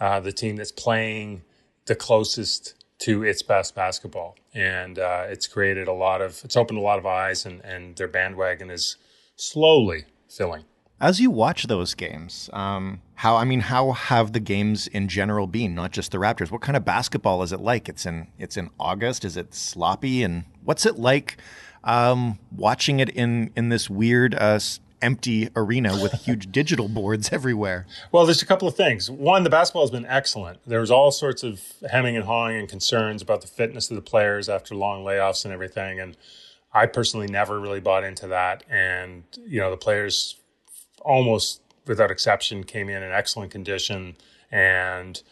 uh, 0.00 0.18
the 0.18 0.32
team 0.32 0.56
that's 0.56 0.72
playing 0.72 1.42
the 1.86 1.94
closest 1.94 2.74
to 2.98 3.22
its 3.22 3.42
best 3.42 3.76
basketball, 3.76 4.36
and 4.52 4.98
uh, 4.98 5.24
it's 5.28 5.46
created 5.46 5.86
a 5.86 5.92
lot 5.92 6.20
of 6.20 6.40
it's 6.44 6.56
opened 6.56 6.78
a 6.78 6.82
lot 6.82 6.98
of 6.98 7.06
eyes, 7.06 7.46
and 7.46 7.60
and 7.64 7.94
their 7.94 8.08
bandwagon 8.08 8.70
is 8.70 8.96
slowly 9.36 10.04
filling. 10.28 10.64
As 11.00 11.20
you 11.20 11.30
watch 11.30 11.68
those 11.68 11.94
games, 11.94 12.50
um, 12.52 13.00
how 13.18 13.34
I 13.34 13.44
mean, 13.44 13.60
how 13.60 13.90
have 13.90 14.32
the 14.32 14.38
games 14.38 14.86
in 14.86 15.08
general 15.08 15.48
been? 15.48 15.74
Not 15.74 15.90
just 15.90 16.12
the 16.12 16.18
Raptors. 16.18 16.52
What 16.52 16.60
kind 16.60 16.76
of 16.76 16.84
basketball 16.84 17.42
is 17.42 17.52
it 17.52 17.58
like? 17.58 17.88
It's 17.88 18.06
in 18.06 18.28
it's 18.38 18.56
in 18.56 18.70
August. 18.78 19.24
Is 19.24 19.36
it 19.36 19.54
sloppy? 19.54 20.22
And 20.22 20.44
what's 20.62 20.86
it 20.86 21.00
like 21.00 21.36
um, 21.82 22.38
watching 22.56 23.00
it 23.00 23.08
in 23.08 23.50
in 23.56 23.70
this 23.70 23.90
weird 23.90 24.36
uh, 24.36 24.60
empty 25.02 25.48
arena 25.56 26.00
with 26.00 26.12
huge 26.12 26.52
digital 26.52 26.88
boards 26.88 27.30
everywhere? 27.32 27.86
Well, 28.12 28.24
there's 28.24 28.40
a 28.40 28.46
couple 28.46 28.68
of 28.68 28.76
things. 28.76 29.10
One, 29.10 29.42
the 29.42 29.50
basketball 29.50 29.82
has 29.82 29.90
been 29.90 30.06
excellent. 30.06 30.60
There 30.64 30.78
was 30.78 30.92
all 30.92 31.10
sorts 31.10 31.42
of 31.42 31.60
hemming 31.90 32.14
and 32.14 32.24
hawing 32.24 32.56
and 32.56 32.68
concerns 32.68 33.20
about 33.20 33.40
the 33.40 33.48
fitness 33.48 33.90
of 33.90 33.96
the 33.96 34.02
players 34.02 34.48
after 34.48 34.76
long 34.76 35.04
layoffs 35.04 35.44
and 35.44 35.52
everything. 35.52 35.98
And 35.98 36.16
I 36.72 36.86
personally 36.86 37.26
never 37.26 37.58
really 37.58 37.80
bought 37.80 38.04
into 38.04 38.28
that. 38.28 38.62
And, 38.70 39.24
you 39.44 39.58
know, 39.58 39.72
the 39.72 39.76
players 39.76 40.36
almost 41.00 41.62
without 41.88 42.10
exception 42.10 42.64
came 42.64 42.88
in 42.88 43.02
in 43.02 43.10
excellent 43.10 43.50
condition 43.50 44.16
and 44.50 45.22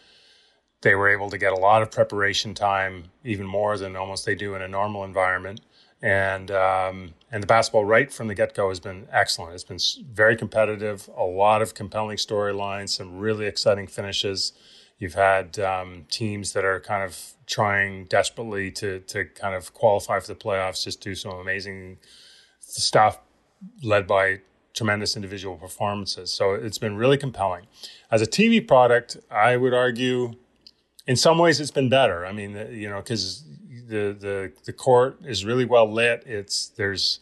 they 0.81 0.95
were 0.95 1.09
able 1.09 1.29
to 1.29 1.37
get 1.37 1.53
a 1.53 1.57
lot 1.57 1.81
of 1.81 1.91
preparation 1.91 2.53
time, 2.53 3.05
even 3.23 3.47
more 3.47 3.77
than 3.77 3.95
almost 3.95 4.25
they 4.25 4.35
do 4.35 4.53
in 4.53 4.61
a 4.61 4.67
normal 4.67 5.03
environment. 5.03 5.61
And 6.01 6.51
um, 6.51 7.15
and 7.31 7.41
the 7.41 7.47
basketball 7.47 7.83
right 7.83 8.13
from 8.13 8.27
the 8.27 8.35
get 8.35 8.53
go 8.53 8.69
has 8.69 8.79
been 8.79 9.07
excellent. 9.11 9.55
It's 9.55 9.63
been 9.63 9.79
very 10.13 10.35
competitive, 10.35 11.09
a 11.17 11.23
lot 11.23 11.63
of 11.63 11.73
compelling 11.73 12.17
storylines, 12.17 12.89
some 12.89 13.17
really 13.17 13.47
exciting 13.47 13.87
finishes. 13.87 14.53
You've 14.99 15.15
had 15.15 15.57
um, 15.57 16.05
teams 16.11 16.53
that 16.53 16.63
are 16.63 16.79
kind 16.79 17.03
of 17.03 17.33
trying 17.47 18.05
desperately 18.05 18.69
to 18.71 18.99
to 18.99 19.25
kind 19.25 19.55
of 19.55 19.73
qualify 19.73 20.19
for 20.19 20.27
the 20.27 20.35
playoffs, 20.35 20.83
just 20.83 21.01
do 21.01 21.15
some 21.15 21.31
amazing 21.31 21.97
stuff, 22.59 23.19
led 23.81 24.05
by 24.05 24.41
tremendous 24.77 25.15
individual 25.15 25.55
performances. 25.55 26.31
So 26.31 26.53
it's 26.53 26.77
been 26.77 26.95
really 26.95 27.17
compelling. 27.17 27.65
As 28.11 28.21
a 28.21 28.27
TV 28.27 28.65
product, 28.65 29.17
I 29.31 29.57
would 29.57 29.73
argue, 29.73 30.35
in 31.07 31.15
some 31.15 31.39
ways, 31.39 31.59
it's 31.59 31.71
been 31.71 31.89
better. 31.89 32.25
I 32.25 32.31
mean, 32.31 32.51
you 32.71 32.89
know, 32.89 32.97
because 32.97 33.43
the 33.87 34.15
the 34.19 34.51
the 34.65 34.73
court 34.73 35.19
is 35.25 35.43
really 35.43 35.65
well 35.65 35.91
lit. 35.91 36.23
It's 36.25 36.67
there's 36.69 37.19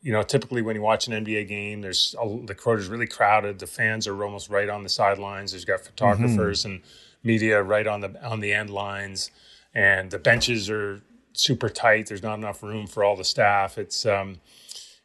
you 0.00 0.12
know 0.12 0.22
typically 0.22 0.62
when 0.62 0.76
you 0.76 0.82
watch 0.82 1.08
an 1.08 1.24
NBA 1.24 1.48
game, 1.48 1.80
there's 1.80 2.14
a, 2.22 2.38
the 2.44 2.54
court 2.54 2.78
is 2.78 2.88
really 2.88 3.06
crowded. 3.06 3.58
The 3.58 3.66
fans 3.66 4.06
are 4.06 4.24
almost 4.24 4.48
right 4.48 4.68
on 4.68 4.82
the 4.82 4.88
sidelines. 4.88 5.50
There's 5.50 5.64
got 5.64 5.80
photographers 5.80 6.60
mm-hmm. 6.60 6.70
and 6.70 6.82
media 7.22 7.62
right 7.62 7.86
on 7.86 8.00
the 8.00 8.24
on 8.24 8.40
the 8.40 8.52
end 8.52 8.70
lines, 8.70 9.30
and 9.74 10.10
the 10.10 10.18
benches 10.18 10.70
are 10.70 11.02
super 11.32 11.68
tight. 11.68 12.06
There's 12.06 12.22
not 12.22 12.38
enough 12.38 12.62
room 12.62 12.86
for 12.86 13.02
all 13.02 13.16
the 13.16 13.24
staff. 13.24 13.76
It's 13.76 14.06
um, 14.06 14.36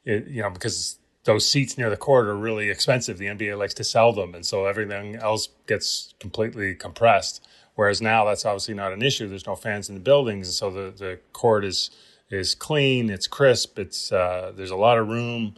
it, 0.05 0.27
you 0.27 0.41
know 0.41 0.50
because 0.50 0.97
those 1.23 1.47
seats 1.47 1.77
near 1.77 1.89
the 1.89 1.97
court 1.97 2.27
are 2.27 2.35
really 2.35 2.69
expensive. 2.69 3.17
The 3.17 3.27
NBA 3.27 3.57
likes 3.57 3.73
to 3.75 3.83
sell 3.83 4.11
them, 4.11 4.33
and 4.33 4.45
so 4.45 4.65
everything 4.65 5.15
else 5.15 5.49
gets 5.67 6.13
completely 6.19 6.73
compressed. 6.73 7.45
Whereas 7.75 8.01
now 8.01 8.25
that's 8.25 8.45
obviously 8.45 8.73
not 8.73 8.91
an 8.91 9.01
issue. 9.01 9.27
There's 9.27 9.47
no 9.47 9.55
fans 9.55 9.87
in 9.87 9.95
the 9.95 10.01
buildings, 10.01 10.47
and 10.47 10.53
so 10.53 10.71
the, 10.71 10.91
the 10.91 11.19
court 11.33 11.63
is 11.63 11.91
is 12.29 12.55
clean, 12.55 13.09
it's 13.09 13.27
crisp, 13.27 13.77
it's 13.77 14.11
uh, 14.11 14.51
there's 14.55 14.71
a 14.71 14.75
lot 14.75 14.97
of 14.97 15.07
room, 15.07 15.55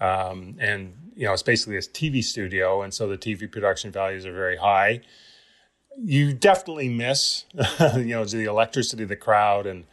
um, 0.00 0.56
and 0.58 0.94
you 1.14 1.26
know 1.26 1.32
it's 1.32 1.42
basically 1.42 1.76
a 1.76 1.80
TV 1.80 2.22
studio, 2.22 2.82
and 2.82 2.92
so 2.92 3.06
the 3.06 3.18
TV 3.18 3.50
production 3.50 3.92
values 3.92 4.26
are 4.26 4.32
very 4.32 4.56
high. 4.56 5.00
You 6.02 6.32
definitely 6.32 6.88
miss, 6.88 7.44
you 7.94 8.06
know, 8.06 8.24
the 8.24 8.44
electricity, 8.44 9.04
of 9.04 9.08
the 9.08 9.16
crowd, 9.16 9.66
and 9.66 9.84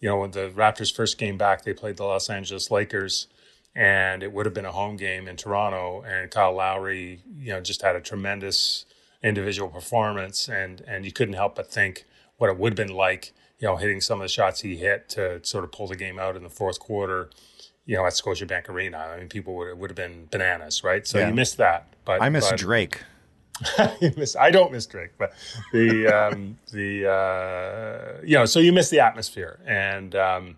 you 0.00 0.08
know 0.08 0.18
when 0.18 0.30
the 0.30 0.50
Raptors 0.50 0.94
first 0.94 1.18
came 1.18 1.36
back, 1.36 1.64
they 1.64 1.72
played 1.72 1.96
the 1.96 2.04
Los 2.04 2.30
Angeles 2.30 2.70
Lakers 2.70 3.26
and 3.74 4.22
it 4.22 4.32
would 4.32 4.46
have 4.46 4.54
been 4.54 4.64
a 4.64 4.72
home 4.72 4.96
game 4.96 5.26
in 5.26 5.36
Toronto. 5.36 6.02
And 6.02 6.30
Kyle 6.30 6.54
Lowry, 6.54 7.22
you 7.36 7.52
know, 7.52 7.60
just 7.60 7.82
had 7.82 7.96
a 7.96 8.00
tremendous 8.00 8.84
individual 9.22 9.68
performance, 9.68 10.48
and 10.48 10.82
and 10.86 11.04
you 11.04 11.12
couldn't 11.12 11.34
help 11.34 11.56
but 11.56 11.70
think 11.70 12.04
what 12.36 12.50
it 12.50 12.58
would 12.58 12.78
have 12.78 12.88
been 12.88 12.96
like, 12.96 13.32
you 13.58 13.68
know, 13.68 13.76
hitting 13.76 14.00
some 14.00 14.20
of 14.20 14.24
the 14.24 14.28
shots 14.28 14.60
he 14.60 14.76
hit 14.76 15.08
to 15.10 15.44
sort 15.44 15.64
of 15.64 15.72
pull 15.72 15.86
the 15.86 15.96
game 15.96 16.18
out 16.18 16.36
in 16.36 16.42
the 16.42 16.50
fourth 16.50 16.78
quarter. 16.78 17.30
You 17.84 17.96
know, 17.96 18.06
at 18.06 18.12
Scotiabank 18.12 18.68
Arena, 18.68 18.98
I 18.98 19.18
mean, 19.18 19.28
people 19.28 19.56
would 19.56 19.68
it 19.68 19.76
would 19.76 19.90
have 19.90 19.96
been 19.96 20.28
bananas, 20.30 20.84
right? 20.84 21.06
So 21.06 21.18
yeah. 21.18 21.28
you 21.28 21.34
missed 21.34 21.56
that. 21.56 21.94
But 22.04 22.22
I 22.22 22.28
miss 22.28 22.50
but, 22.50 22.58
Drake. 22.58 23.02
miss, 24.16 24.34
I 24.34 24.50
don't 24.50 24.72
miss 24.72 24.86
Drake, 24.86 25.12
but 25.18 25.32
the 25.72 26.06
um, 26.08 26.58
the 26.72 27.10
uh, 27.10 28.20
you 28.24 28.36
know, 28.36 28.44
so 28.46 28.60
you 28.60 28.72
miss 28.72 28.90
the 28.90 29.00
atmosphere, 29.00 29.60
and 29.66 30.14
um, 30.14 30.56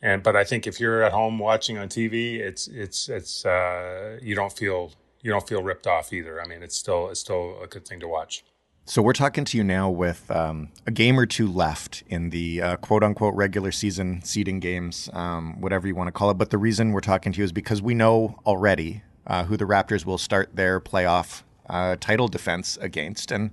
and 0.00 0.22
but 0.22 0.36
I 0.36 0.44
think 0.44 0.66
if 0.66 0.78
you're 0.80 1.02
at 1.02 1.12
home 1.12 1.38
watching 1.38 1.78
on 1.78 1.88
TV, 1.88 2.38
it's 2.38 2.68
it's 2.68 3.08
it's 3.08 3.44
uh, 3.44 4.18
you 4.22 4.34
don't 4.34 4.52
feel 4.52 4.92
you 5.22 5.30
don't 5.30 5.46
feel 5.46 5.62
ripped 5.62 5.86
off 5.86 6.12
either. 6.12 6.40
I 6.40 6.46
mean, 6.46 6.62
it's 6.62 6.76
still 6.76 7.08
it's 7.08 7.20
still 7.20 7.60
a 7.62 7.66
good 7.66 7.86
thing 7.86 8.00
to 8.00 8.08
watch. 8.08 8.44
So 8.84 9.02
we're 9.02 9.12
talking 9.12 9.44
to 9.44 9.58
you 9.58 9.64
now 9.64 9.90
with 9.90 10.30
um, 10.30 10.70
a 10.86 10.90
game 10.90 11.20
or 11.20 11.26
two 11.26 11.46
left 11.46 12.04
in 12.06 12.30
the 12.30 12.62
uh, 12.62 12.76
quote 12.76 13.02
unquote 13.02 13.34
regular 13.34 13.70
season 13.70 14.22
seeding 14.24 14.60
games, 14.60 15.10
um, 15.12 15.60
whatever 15.60 15.86
you 15.86 15.94
want 15.94 16.08
to 16.08 16.12
call 16.12 16.30
it. 16.30 16.34
But 16.34 16.50
the 16.50 16.58
reason 16.58 16.92
we're 16.92 17.00
talking 17.00 17.32
to 17.32 17.38
you 17.38 17.44
is 17.44 17.52
because 17.52 17.82
we 17.82 17.94
know 17.94 18.38
already 18.46 19.02
uh, 19.26 19.44
who 19.44 19.56
the 19.56 19.66
Raptors 19.66 20.06
will 20.06 20.16
start 20.16 20.56
their 20.56 20.80
playoff 20.80 21.42
uh, 21.68 21.96
title 22.00 22.28
defense 22.28 22.78
against. 22.80 23.30
And 23.32 23.50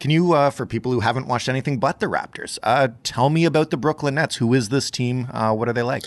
can 0.00 0.10
you, 0.10 0.32
uh, 0.32 0.50
for 0.50 0.66
people 0.66 0.92
who 0.92 1.00
haven't 1.00 1.26
watched 1.26 1.48
anything 1.48 1.78
but 1.78 2.00
the 2.00 2.06
Raptors, 2.06 2.58
uh, 2.62 2.88
tell 3.02 3.30
me 3.30 3.44
about 3.44 3.70
the 3.70 3.76
Brooklyn 3.76 4.16
Nets? 4.16 4.36
Who 4.36 4.54
is 4.54 4.68
this 4.68 4.90
team? 4.90 5.28
Uh, 5.32 5.54
what 5.54 5.68
are 5.68 5.72
they 5.72 5.82
like? 5.82 6.04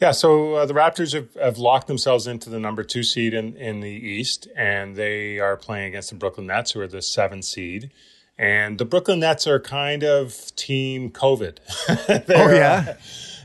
Yeah, 0.00 0.12
so 0.12 0.54
uh, 0.54 0.66
the 0.66 0.74
Raptors 0.74 1.12
have, 1.12 1.34
have, 1.34 1.58
locked 1.58 1.88
themselves 1.88 2.28
into 2.28 2.50
the 2.50 2.60
number 2.60 2.84
two 2.84 3.02
seed 3.02 3.34
in, 3.34 3.56
in 3.56 3.80
the 3.80 3.90
East, 3.90 4.46
and 4.56 4.94
they 4.94 5.40
are 5.40 5.56
playing 5.56 5.88
against 5.88 6.10
the 6.10 6.14
Brooklyn 6.14 6.46
Nets, 6.46 6.70
who 6.70 6.80
are 6.80 6.86
the 6.86 7.02
seven 7.02 7.42
seed. 7.42 7.90
And 8.38 8.78
the 8.78 8.84
Brooklyn 8.84 9.18
Nets 9.18 9.48
are 9.48 9.58
kind 9.58 10.04
of 10.04 10.54
team 10.54 11.10
COVID. 11.10 11.58
oh 12.28 12.52
yeah, 12.52 12.84
uh, 12.90 12.94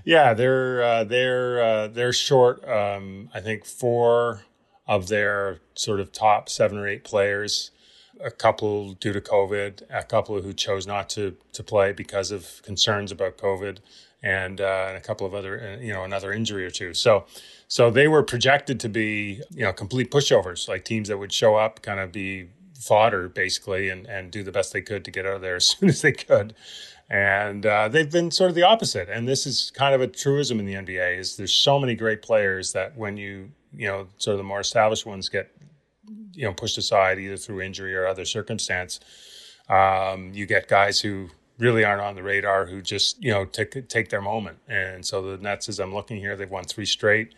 yeah. 0.06 0.36
They're 0.36 0.84
uh, 0.84 1.04
they're 1.04 1.64
uh, 1.64 1.88
they're 1.88 2.14
short. 2.14 2.64
Um, 2.70 3.30
I 3.34 3.40
think 3.40 3.66
four 3.66 4.44
of 4.88 5.08
their 5.08 5.60
sort 5.76 6.00
of 6.00 6.12
top 6.12 6.50
seven 6.50 6.78
or 6.78 6.88
eight 6.88 7.04
players. 7.04 7.72
A 8.24 8.32
couple 8.32 8.94
due 8.94 9.12
to 9.12 9.20
COVID, 9.20 9.82
a 9.90 10.04
couple 10.04 10.40
who 10.42 10.54
chose 10.54 10.86
not 10.86 11.10
to 11.10 11.36
to 11.52 11.64
play 11.64 11.92
because 11.92 12.32
of 12.32 12.62
concerns 12.64 13.12
about 13.12 13.38
COVID 13.38 13.80
and, 14.24 14.62
uh, 14.62 14.86
and 14.88 14.98
a 14.98 15.02
couple 15.02 15.28
of 15.28 15.36
other, 15.36 15.60
uh, 15.60 15.82
you 15.82 15.92
know, 15.92 16.04
another 16.04 16.32
injury 16.32 16.66
or 16.66 16.70
two. 16.70 16.94
So, 16.94 17.26
so 17.68 17.92
they 17.92 18.08
were 18.08 18.24
projected 18.24 18.80
to 18.80 18.90
be, 18.90 19.42
you 19.52 19.64
know, 19.64 19.74
complete 19.74 20.10
pushovers, 20.10 20.70
like 20.70 20.86
teams 20.86 21.10
that 21.10 21.18
would 21.18 21.34
show 21.34 21.56
up, 21.56 21.82
kind 21.82 22.00
of 22.00 22.12
be 22.12 22.48
fodder 22.80 23.28
basically, 23.30 23.90
and 23.90 24.06
and 24.08 24.32
do 24.32 24.44
the 24.44 24.52
best 24.52 24.74
they 24.74 24.82
could 24.82 25.04
to 25.06 25.12
get 25.12 25.26
out 25.26 25.36
of 25.36 25.42
there 25.42 25.56
as 25.58 25.66
soon 25.66 25.90
as 25.90 26.02
they 26.02 26.14
could. 26.14 26.56
And 27.10 27.66
uh, 27.66 27.90
they've 27.90 28.10
been 28.10 28.32
sort 28.32 28.50
of 28.50 28.56
the 28.56 28.64
opposite. 28.64 29.10
And 29.10 29.28
this 29.28 29.46
is 29.46 29.72
kind 29.76 29.94
of 29.94 30.02
a 30.02 30.08
truism 30.08 30.60
in 30.60 30.66
the 30.66 30.74
NBA: 30.74 31.20
is 31.20 31.36
there's 31.36 31.54
so 31.54 31.78
many 31.78 31.96
great 31.96 32.22
players 32.22 32.72
that 32.72 32.98
when 32.98 33.18
you, 33.18 33.52
you 33.76 33.88
know, 33.88 34.08
sort 34.18 34.34
of 34.34 34.38
the 34.40 34.44
more 34.44 34.60
established 34.60 35.06
ones 35.06 35.30
get, 35.30 35.52
you 36.34 36.46
know, 36.46 36.54
pushed 36.54 36.78
aside 36.78 37.20
either 37.20 37.38
through 37.38 37.62
injury 37.62 37.96
or 37.96 38.08
other 38.08 38.26
circumstance, 38.26 39.00
um, 39.70 40.32
you 40.34 40.46
get 40.46 40.68
guys 40.68 41.00
who 41.00 41.30
really 41.58 41.86
aren't 41.86 42.02
on 42.02 42.16
the 42.16 42.24
radar 42.24 42.66
who 42.66 42.82
just 42.82 43.24
you 43.24 43.32
know 43.32 43.46
take 43.46 43.88
take 43.88 44.10
their 44.10 44.22
moment. 44.22 44.58
And 44.68 45.06
so 45.06 45.22
the 45.22 45.42
Nets, 45.42 45.70
as 45.70 45.80
I'm 45.80 45.94
looking 45.94 46.18
here, 46.18 46.36
they've 46.36 46.50
won 46.50 46.66
three 46.66 46.86
straight. 46.86 47.34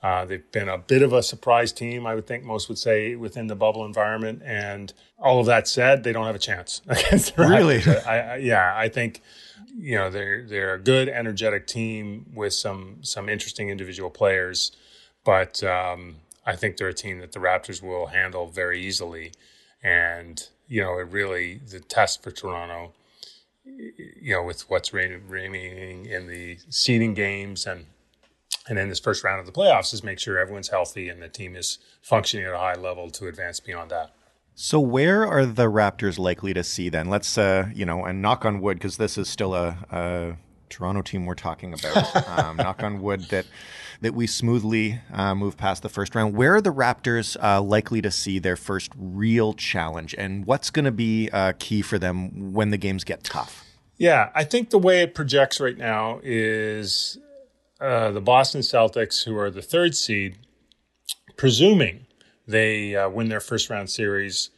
Uh, 0.00 0.24
they've 0.24 0.50
been 0.52 0.68
a 0.68 0.78
bit 0.78 1.02
of 1.02 1.12
a 1.12 1.22
surprise 1.22 1.72
team, 1.72 2.06
I 2.06 2.14
would 2.14 2.26
think 2.26 2.44
most 2.44 2.68
would 2.68 2.78
say, 2.78 3.16
within 3.16 3.48
the 3.48 3.56
bubble 3.56 3.84
environment. 3.84 4.42
And 4.44 4.92
all 5.18 5.40
of 5.40 5.46
that 5.46 5.66
said, 5.66 6.04
they 6.04 6.12
don't 6.12 6.24
have 6.26 6.36
a 6.36 6.38
chance 6.38 6.82
against 6.88 7.34
the 7.34 7.42
Really? 7.42 7.82
I, 8.06 8.34
I, 8.34 8.36
yeah, 8.36 8.74
I 8.76 8.88
think 8.88 9.22
you 9.76 9.96
know 9.96 10.10
they're 10.10 10.46
they're 10.46 10.74
a 10.74 10.78
good, 10.78 11.08
energetic 11.08 11.66
team 11.66 12.26
with 12.32 12.52
some 12.52 12.98
some 13.02 13.28
interesting 13.28 13.70
individual 13.70 14.10
players, 14.10 14.72
but 15.24 15.62
um, 15.62 16.16
I 16.46 16.56
think 16.56 16.76
they're 16.76 16.88
a 16.88 16.94
team 16.94 17.18
that 17.20 17.32
the 17.32 17.40
Raptors 17.40 17.82
will 17.82 18.06
handle 18.06 18.46
very 18.46 18.80
easily. 18.80 19.32
And 19.82 20.42
you 20.66 20.82
know, 20.82 20.98
it 20.98 21.08
really 21.10 21.60
the 21.70 21.80
test 21.80 22.22
for 22.22 22.30
Toronto 22.30 22.92
you 24.20 24.34
know, 24.34 24.42
with 24.42 24.68
what's 24.70 24.92
remaining 24.92 26.06
in 26.06 26.26
the 26.26 26.58
seeding 26.70 27.14
games 27.14 27.66
and 27.66 27.86
and 28.68 28.78
in 28.78 28.90
this 28.90 29.00
first 29.00 29.24
round 29.24 29.40
of 29.40 29.46
the 29.46 29.52
playoffs 29.52 29.94
is 29.94 30.04
make 30.04 30.18
sure 30.18 30.38
everyone's 30.38 30.68
healthy 30.68 31.08
and 31.08 31.22
the 31.22 31.28
team 31.28 31.56
is 31.56 31.78
functioning 32.02 32.44
at 32.44 32.52
a 32.52 32.58
high 32.58 32.74
level 32.74 33.08
to 33.10 33.26
advance 33.26 33.60
beyond 33.60 33.90
that. 33.90 34.12
So 34.54 34.78
where 34.78 35.26
are 35.26 35.46
the 35.46 35.70
Raptors 35.70 36.18
likely 36.18 36.52
to 36.52 36.62
see 36.62 36.90
then? 36.90 37.08
Let's 37.08 37.38
uh, 37.38 37.68
you 37.74 37.86
know, 37.86 38.04
and 38.04 38.20
knock 38.20 38.44
on 38.44 38.60
wood 38.60 38.78
because 38.78 38.96
this 38.96 39.16
is 39.16 39.28
still 39.28 39.54
a, 39.54 39.78
a, 39.90 40.36
Toronto 40.68 41.00
team 41.00 41.24
we're 41.24 41.34
talking 41.34 41.72
about. 41.72 42.28
um, 42.38 42.56
knock 42.58 42.82
on 42.82 43.00
wood 43.00 43.22
that 43.30 43.46
that 44.00 44.14
we 44.14 44.26
smoothly 44.26 45.00
uh, 45.12 45.34
move 45.34 45.56
past 45.56 45.82
the 45.82 45.88
first 45.88 46.14
round. 46.14 46.36
Where 46.36 46.54
are 46.54 46.60
the 46.60 46.72
Raptors 46.72 47.36
uh, 47.42 47.60
likely 47.60 48.00
to 48.02 48.10
see 48.10 48.38
their 48.38 48.56
first 48.56 48.92
real 48.96 49.54
challenge, 49.54 50.14
and 50.16 50.46
what's 50.46 50.70
going 50.70 50.84
to 50.84 50.92
be 50.92 51.30
uh, 51.32 51.52
key 51.58 51.82
for 51.82 51.98
them 51.98 52.52
when 52.52 52.70
the 52.70 52.78
games 52.78 53.04
get 53.04 53.24
tough? 53.24 53.64
Yeah, 53.96 54.30
I 54.34 54.44
think 54.44 54.70
the 54.70 54.78
way 54.78 55.02
it 55.02 55.14
projects 55.14 55.60
right 55.60 55.76
now 55.76 56.20
is 56.22 57.18
uh, 57.80 58.12
the 58.12 58.20
Boston 58.20 58.60
Celtics, 58.60 59.24
who 59.24 59.36
are 59.36 59.50
the 59.50 59.62
third 59.62 59.96
seed, 59.96 60.38
presuming 61.36 62.06
they 62.46 62.94
uh, 62.94 63.08
win 63.08 63.28
their 63.28 63.40
first 63.40 63.68
round 63.68 63.90
series. 63.90 64.50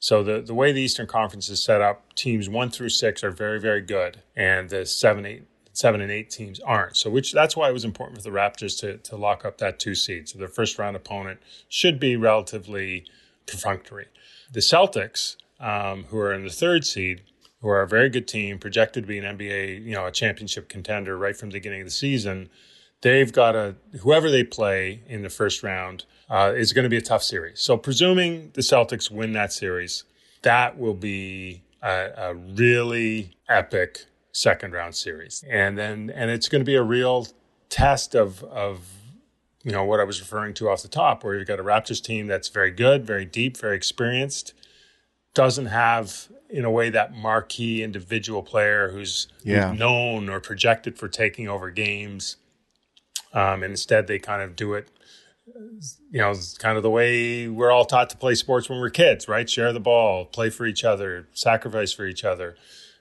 So 0.00 0.22
the, 0.22 0.40
the 0.40 0.54
way 0.54 0.70
the 0.70 0.82
Eastern 0.82 1.06
Conference 1.06 1.48
is 1.48 1.62
set 1.62 1.80
up, 1.80 2.14
teams 2.14 2.48
one 2.48 2.70
through 2.70 2.90
six 2.90 3.24
are 3.24 3.30
very, 3.30 3.60
very 3.60 3.80
good, 3.80 4.22
and 4.36 4.68
the 4.68 4.86
seven, 4.86 5.26
eight, 5.26 5.44
seven 5.78 6.00
and 6.00 6.10
eight 6.10 6.28
teams 6.28 6.58
aren't. 6.60 6.96
So 6.96 7.08
which 7.08 7.32
that's 7.32 7.56
why 7.56 7.68
it 7.68 7.72
was 7.72 7.84
important 7.84 8.18
for 8.18 8.24
the 8.24 8.36
Raptors 8.36 8.78
to 8.80 8.98
to 8.98 9.16
lock 9.16 9.44
up 9.44 9.58
that 9.58 9.78
two 9.78 9.94
seed. 9.94 10.28
So 10.28 10.38
their 10.38 10.48
first 10.48 10.76
round 10.76 10.96
opponent 10.96 11.40
should 11.68 12.00
be 12.00 12.16
relatively 12.16 13.04
perfunctory. 13.46 14.06
The 14.50 14.60
Celtics, 14.60 15.36
um, 15.60 16.04
who 16.04 16.18
are 16.18 16.32
in 16.32 16.42
the 16.42 16.50
third 16.50 16.84
seed, 16.84 17.22
who 17.60 17.68
are 17.68 17.82
a 17.82 17.88
very 17.88 18.08
good 18.08 18.26
team, 18.26 18.58
projected 18.58 19.04
to 19.04 19.06
be 19.06 19.18
an 19.18 19.38
NBA, 19.38 19.84
you 19.84 19.94
know, 19.94 20.06
a 20.06 20.10
championship 20.10 20.68
contender 20.68 21.16
right 21.16 21.36
from 21.36 21.50
the 21.50 21.54
beginning 21.54 21.82
of 21.82 21.86
the 21.86 21.92
season. 21.92 22.50
they've 23.02 23.32
got 23.32 23.54
a 23.54 23.76
whoever 24.00 24.32
they 24.32 24.42
play 24.42 25.00
in 25.06 25.22
the 25.22 25.30
first 25.30 25.62
round 25.62 26.04
uh, 26.28 26.52
is 26.56 26.72
going 26.72 26.82
to 26.82 26.88
be 26.88 26.96
a 26.96 27.08
tough 27.12 27.22
series. 27.22 27.60
So 27.60 27.76
presuming 27.76 28.50
the 28.54 28.62
Celtics 28.62 29.12
win 29.12 29.32
that 29.34 29.52
series, 29.52 30.02
that 30.42 30.76
will 30.76 30.94
be 30.94 31.62
a, 31.80 32.10
a 32.16 32.34
really 32.34 33.36
epic 33.48 34.07
second 34.32 34.72
round 34.72 34.94
series, 34.94 35.44
and 35.48 35.78
then 35.78 36.10
and 36.14 36.30
it's 36.30 36.48
going 36.48 36.60
to 36.60 36.66
be 36.66 36.76
a 36.76 36.82
real 36.82 37.26
test 37.68 38.14
of 38.14 38.42
of 38.44 38.88
you 39.62 39.72
know 39.72 39.84
what 39.84 40.00
I 40.00 40.04
was 40.04 40.20
referring 40.20 40.54
to 40.54 40.68
off 40.68 40.82
the 40.82 40.88
top, 40.88 41.24
where 41.24 41.36
you've 41.36 41.48
got 41.48 41.60
a 41.60 41.64
Raptors 41.64 42.02
team 42.02 42.26
that's 42.26 42.48
very 42.48 42.70
good, 42.70 43.06
very 43.06 43.24
deep, 43.24 43.56
very 43.56 43.76
experienced, 43.76 44.54
doesn't 45.34 45.66
have 45.66 46.28
in 46.50 46.64
a 46.64 46.70
way 46.70 46.88
that 46.88 47.14
marquee 47.14 47.82
individual 47.82 48.42
player 48.42 48.88
who's, 48.90 49.28
yeah. 49.44 49.68
who's 49.68 49.78
known 49.78 50.30
or 50.30 50.40
projected 50.40 50.98
for 50.98 51.06
taking 51.06 51.46
over 51.46 51.70
games 51.70 52.36
um, 53.32 53.62
and 53.62 53.72
instead, 53.72 54.06
they 54.06 54.18
kind 54.18 54.42
of 54.42 54.56
do 54.56 54.74
it, 54.74 54.88
you 56.10 56.20
know, 56.20 56.34
kind 56.58 56.76
of 56.76 56.82
the 56.82 56.90
way 56.90 57.46
we're 57.48 57.70
all 57.70 57.84
taught 57.84 58.10
to 58.10 58.16
play 58.16 58.34
sports 58.34 58.68
when 58.68 58.80
we're 58.80 58.90
kids, 58.90 59.28
right? 59.28 59.48
Share 59.48 59.72
the 59.72 59.80
ball, 59.80 60.24
play 60.24 60.50
for 60.50 60.66
each 60.66 60.84
other, 60.84 61.28
sacrifice 61.32 61.92
for 61.92 62.06
each 62.06 62.24
other. 62.24 62.56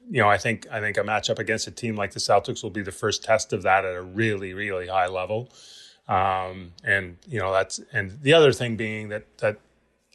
You 0.09 0.21
know, 0.21 0.29
I 0.29 0.37
think 0.37 0.67
I 0.71 0.79
think 0.79 0.97
a 0.97 1.01
matchup 1.01 1.39
against 1.39 1.67
a 1.67 1.71
team 1.71 1.95
like 1.95 2.11
the 2.11 2.19
Celtics 2.19 2.63
will 2.63 2.69
be 2.69 2.81
the 2.81 2.91
first 2.91 3.23
test 3.23 3.53
of 3.53 3.63
that 3.63 3.85
at 3.85 3.95
a 3.95 4.01
really, 4.01 4.53
really 4.53 4.87
high 4.87 5.07
level. 5.07 5.49
Um, 6.07 6.71
and 6.83 7.17
you 7.27 7.39
know, 7.39 7.51
that's 7.51 7.79
and 7.91 8.19
the 8.21 8.33
other 8.33 8.51
thing 8.51 8.77
being 8.77 9.09
that 9.09 9.25
that 9.39 9.57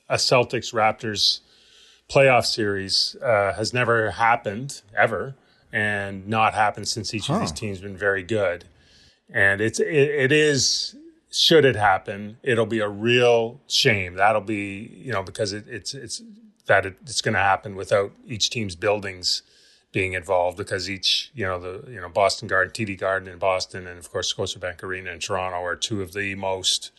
a 0.09 0.17
Celtics 0.17 0.73
Raptors 0.73 1.41
playoff 2.09 2.47
series 2.47 3.17
uh, 3.23 3.53
has 3.55 3.73
never 3.75 4.13
happened 4.13 4.83
ever, 4.97 5.35
and 5.73 6.27
not 6.27 6.55
happened 6.55 6.89
since 6.89 7.13
each 7.13 7.27
huh. 7.27 7.35
of 7.35 7.41
these 7.41 7.53
teams 7.53 7.81
been 7.81 7.97
very 7.97 8.23
good 8.23 8.65
and 9.33 9.61
it's 9.61 9.81
it, 9.81 9.87
it 9.89 10.33
is 10.33 10.95
should 11.31 11.65
it 11.65 11.77
happen 11.77 12.37
it'll 12.43 12.67
be 12.67 12.81
a 12.81 12.89
real 12.89 13.61
shame 13.67 14.15
that'll 14.15 14.41
be 14.41 15.01
you 15.03 15.13
know 15.13 15.23
because 15.23 15.53
it, 15.53 15.65
it's 15.67 15.95
it's 15.95 16.23
that 16.67 16.87
it, 16.87 16.97
it's 17.03 17.21
going 17.21 17.35
to 17.35 17.41
happen 17.41 17.75
without 17.75 18.13
each 18.27 18.51
team's 18.51 18.77
buildings 18.77 19.43
being 19.93 20.15
involved 20.15 20.57
because 20.57 20.89
each 20.89 21.31
you 21.35 21.45
know 21.45 21.61
the 21.61 21.91
you 21.91 22.01
know 22.01 22.09
Boston 22.09 22.49
Garden 22.49 22.73
TD 22.73 22.99
Garden 22.99 23.29
in 23.29 23.39
Boston 23.39 23.87
and 23.87 23.99
of 23.99 24.11
course 24.11 24.33
Scotiabank 24.33 24.83
Arena 24.83 25.11
in 25.11 25.19
Toronto 25.19 25.63
are 25.63 25.77
two 25.77 26.03
of 26.03 26.13
the 26.13 26.35
most 26.35 26.91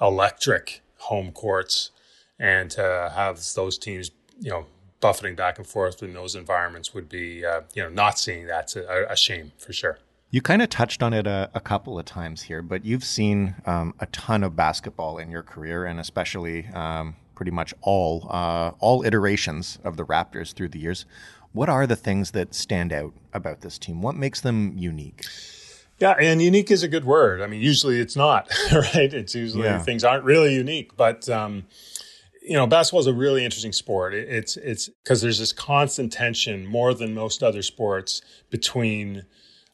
electric 0.00 0.82
home 0.96 1.30
courts 1.32 1.90
and 2.38 2.70
to 2.70 3.12
have 3.14 3.40
those 3.54 3.78
teams 3.78 4.10
you 4.40 4.50
know 4.50 4.66
buffeting 5.00 5.34
back 5.34 5.58
and 5.58 5.66
forth 5.66 6.02
in 6.02 6.14
those 6.14 6.34
environments 6.34 6.94
would 6.94 7.08
be 7.08 7.44
uh, 7.44 7.60
you 7.74 7.82
know 7.82 7.90
not 7.90 8.18
seeing 8.18 8.46
that's 8.46 8.76
a, 8.76 9.06
a 9.10 9.16
shame 9.16 9.52
for 9.58 9.72
sure 9.72 9.98
you 10.30 10.40
kind 10.40 10.62
of 10.62 10.70
touched 10.70 11.02
on 11.02 11.12
it 11.12 11.26
a, 11.26 11.50
a, 11.52 11.60
couple 11.60 11.98
of 11.98 12.06
times 12.06 12.40
here, 12.40 12.62
but 12.62 12.86
you've 12.86 13.04
seen 13.04 13.54
um, 13.66 13.92
a 14.00 14.06
ton 14.06 14.42
of 14.42 14.56
basketball 14.56 15.18
in 15.18 15.30
your 15.30 15.42
career, 15.42 15.84
and 15.84 16.00
especially 16.00 16.66
um, 16.68 17.16
pretty 17.34 17.50
much 17.50 17.74
all 17.82 18.26
uh, 18.30 18.70
all 18.78 19.04
iterations 19.04 19.78
of 19.84 19.98
the 19.98 20.06
Raptors 20.06 20.54
through 20.54 20.70
the 20.70 20.78
years. 20.78 21.04
What 21.52 21.68
are 21.68 21.86
the 21.86 21.96
things 21.96 22.30
that 22.32 22.54
stand 22.54 22.92
out 22.92 23.12
about 23.32 23.60
this 23.60 23.78
team? 23.78 24.02
What 24.02 24.16
makes 24.16 24.40
them 24.40 24.72
unique? 24.76 25.24
Yeah, 25.98 26.14
and 26.18 26.42
unique 26.42 26.70
is 26.70 26.82
a 26.82 26.88
good 26.88 27.04
word. 27.04 27.40
I 27.40 27.46
mean, 27.46 27.60
usually 27.60 28.00
it's 28.00 28.16
not, 28.16 28.50
right? 28.72 29.12
It's 29.12 29.34
usually 29.34 29.64
yeah. 29.64 29.78
things 29.78 30.02
aren't 30.02 30.24
really 30.24 30.54
unique, 30.54 30.96
but 30.96 31.28
um, 31.28 31.64
you 32.42 32.54
know, 32.54 32.66
basketball 32.66 33.00
is 33.00 33.06
a 33.06 33.14
really 33.14 33.44
interesting 33.44 33.72
sport. 33.72 34.14
It, 34.14 34.28
it's 34.28 34.56
it's 34.56 34.88
because 34.88 35.20
there's 35.20 35.38
this 35.38 35.52
constant 35.52 36.12
tension 36.12 36.66
more 36.66 36.92
than 36.94 37.14
most 37.14 37.42
other 37.42 37.62
sports 37.62 38.20
between 38.50 39.24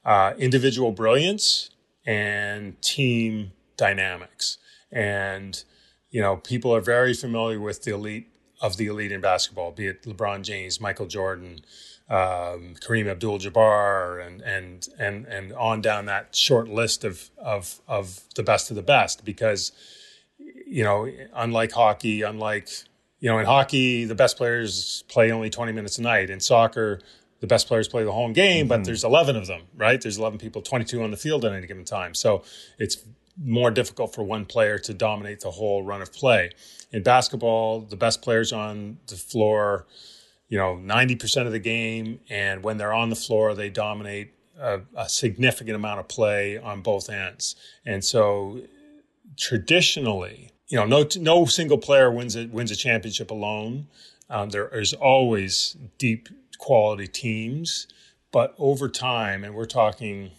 uh, 0.04 0.34
individual 0.38 0.92
brilliance 0.92 1.70
and 2.06 2.80
team 2.80 3.52
dynamics. 3.76 4.58
And, 4.90 5.62
you 6.10 6.22
know, 6.22 6.36
people 6.36 6.74
are 6.74 6.80
very 6.80 7.12
familiar 7.12 7.60
with 7.60 7.84
the 7.84 7.94
elite 7.94 8.28
of 8.60 8.76
the 8.76 8.86
elite 8.86 9.12
in 9.12 9.20
basketball, 9.20 9.72
be 9.72 9.86
it 9.86 10.02
LeBron 10.02 10.42
James, 10.42 10.80
Michael 10.80 11.06
Jordan, 11.06 11.60
um, 12.08 12.74
Kareem 12.80 13.08
Abdul-Jabbar, 13.08 14.26
and 14.26 14.40
and 14.42 14.88
and 14.98 15.26
and 15.26 15.52
on 15.52 15.80
down 15.80 16.06
that 16.06 16.34
short 16.34 16.68
list 16.68 17.04
of 17.04 17.30
of 17.38 17.80
of 17.86 18.20
the 18.34 18.42
best 18.42 18.70
of 18.70 18.76
the 18.76 18.82
best. 18.82 19.24
Because 19.24 19.72
you 20.66 20.84
know, 20.84 21.10
unlike 21.34 21.72
hockey, 21.72 22.22
unlike 22.22 22.68
you 23.20 23.30
know, 23.30 23.38
in 23.38 23.46
hockey, 23.46 24.04
the 24.04 24.14
best 24.14 24.36
players 24.36 25.04
play 25.08 25.30
only 25.30 25.50
twenty 25.50 25.72
minutes 25.72 25.98
a 25.98 26.02
night. 26.02 26.30
In 26.30 26.40
soccer, 26.40 27.00
the 27.40 27.46
best 27.46 27.68
players 27.68 27.88
play 27.88 28.04
the 28.04 28.12
whole 28.12 28.32
game, 28.32 28.64
mm-hmm. 28.64 28.68
but 28.68 28.84
there's 28.84 29.04
11 29.04 29.36
of 29.36 29.46
them, 29.46 29.62
right? 29.76 30.00
There's 30.00 30.18
11 30.18 30.38
people, 30.38 30.60
22 30.60 31.02
on 31.02 31.10
the 31.10 31.16
field 31.16 31.44
at 31.44 31.52
any 31.52 31.66
given 31.66 31.84
time. 31.84 32.14
So 32.14 32.42
it's 32.78 32.96
more 33.42 33.70
difficult 33.70 34.14
for 34.14 34.22
one 34.22 34.44
player 34.44 34.78
to 34.78 34.94
dominate 34.94 35.40
the 35.40 35.50
whole 35.50 35.82
run 35.82 36.02
of 36.02 36.12
play. 36.12 36.50
In 36.90 37.02
basketball, 37.02 37.80
the 37.80 37.96
best 37.96 38.22
players 38.22 38.52
on 38.52 38.98
the 39.06 39.16
floor, 39.16 39.86
you 40.48 40.58
know, 40.58 40.76
90% 40.76 41.46
of 41.46 41.52
the 41.52 41.58
game. 41.58 42.20
And 42.28 42.62
when 42.62 42.78
they're 42.78 42.92
on 42.92 43.10
the 43.10 43.16
floor, 43.16 43.54
they 43.54 43.70
dominate 43.70 44.32
a, 44.58 44.80
a 44.96 45.08
significant 45.08 45.76
amount 45.76 46.00
of 46.00 46.08
play 46.08 46.58
on 46.58 46.82
both 46.82 47.08
ends. 47.10 47.54
And 47.86 48.04
so 48.04 48.62
traditionally, 49.36 50.50
you 50.68 50.78
know, 50.78 50.84
no, 50.84 51.06
no 51.18 51.44
single 51.44 51.78
player 51.78 52.10
wins 52.10 52.36
a, 52.36 52.46
wins 52.46 52.70
a 52.70 52.76
championship 52.76 53.30
alone. 53.30 53.86
Um, 54.28 54.50
there 54.50 54.68
is 54.68 54.92
always 54.94 55.76
deep 55.96 56.28
quality 56.58 57.06
teams. 57.06 57.86
But 58.30 58.54
over 58.58 58.88
time, 58.88 59.44
and 59.44 59.54
we're 59.54 59.64
talking 59.64 60.32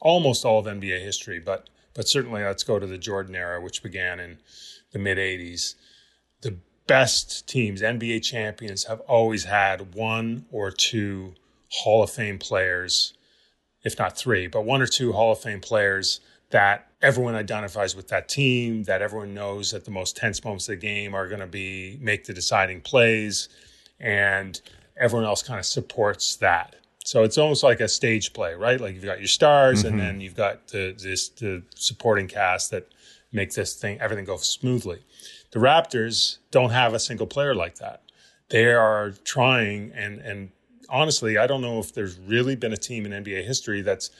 almost 0.00 0.44
all 0.44 0.58
of 0.58 0.66
NBA 0.66 1.00
history, 1.00 1.38
but 1.38 1.68
but 1.94 2.08
certainly 2.08 2.42
let's 2.42 2.62
go 2.62 2.78
to 2.78 2.86
the 2.86 2.98
Jordan 2.98 3.34
era, 3.34 3.60
which 3.60 3.82
began 3.82 4.20
in 4.20 4.38
the 4.92 4.98
mid 4.98 5.18
80s. 5.18 5.74
The 6.40 6.56
best 6.86 7.46
teams, 7.48 7.82
NBA 7.82 8.22
champions, 8.22 8.84
have 8.84 9.00
always 9.00 9.44
had 9.44 9.94
one 9.94 10.46
or 10.50 10.70
two 10.70 11.34
Hall 11.70 12.02
of 12.02 12.10
Fame 12.10 12.38
players, 12.38 13.14
if 13.82 13.98
not 13.98 14.16
three, 14.16 14.46
but 14.46 14.64
one 14.64 14.82
or 14.82 14.86
two 14.86 15.12
Hall 15.12 15.32
of 15.32 15.40
Fame 15.40 15.60
players 15.60 16.20
that 16.50 16.88
everyone 17.00 17.34
identifies 17.34 17.96
with 17.96 18.08
that 18.08 18.28
team, 18.28 18.84
that 18.84 19.02
everyone 19.02 19.34
knows 19.34 19.70
that 19.70 19.84
the 19.84 19.90
most 19.90 20.16
tense 20.16 20.44
moments 20.44 20.68
of 20.68 20.72
the 20.72 20.76
game 20.76 21.14
are 21.14 21.26
going 21.26 21.40
to 21.40 21.46
be 21.46 21.98
make 22.00 22.24
the 22.24 22.32
deciding 22.32 22.80
plays. 22.80 23.48
And 23.98 24.60
everyone 24.96 25.26
else 25.26 25.42
kind 25.42 25.58
of 25.58 25.66
supports 25.66 26.36
that. 26.36 26.76
So 27.04 27.24
it's 27.24 27.36
almost 27.36 27.62
like 27.62 27.80
a 27.80 27.88
stage 27.88 28.32
play, 28.32 28.54
right? 28.54 28.80
Like 28.80 28.94
you've 28.94 29.04
got 29.04 29.18
your 29.18 29.28
stars, 29.28 29.80
mm-hmm. 29.80 29.88
and 29.88 30.00
then 30.00 30.20
you've 30.20 30.36
got 30.36 30.68
the 30.68 30.94
this 30.96 31.28
the 31.30 31.62
supporting 31.74 32.28
cast 32.28 32.70
that 32.70 32.88
make 33.32 33.52
this 33.52 33.74
thing 33.74 34.00
everything 34.00 34.24
go 34.24 34.36
smoothly. 34.36 35.00
The 35.50 35.58
Raptors 35.58 36.38
don't 36.50 36.70
have 36.70 36.94
a 36.94 36.98
single 36.98 37.26
player 37.26 37.54
like 37.54 37.76
that. 37.76 38.02
They 38.50 38.72
are 38.72 39.12
trying, 39.24 39.92
and 39.94 40.20
and 40.20 40.50
honestly, 40.88 41.38
I 41.38 41.46
don't 41.46 41.60
know 41.60 41.80
if 41.80 41.92
there's 41.92 42.18
really 42.18 42.54
been 42.54 42.72
a 42.72 42.76
team 42.76 43.04
in 43.06 43.24
NBA 43.24 43.44
history 43.44 43.82
that's 43.82 44.10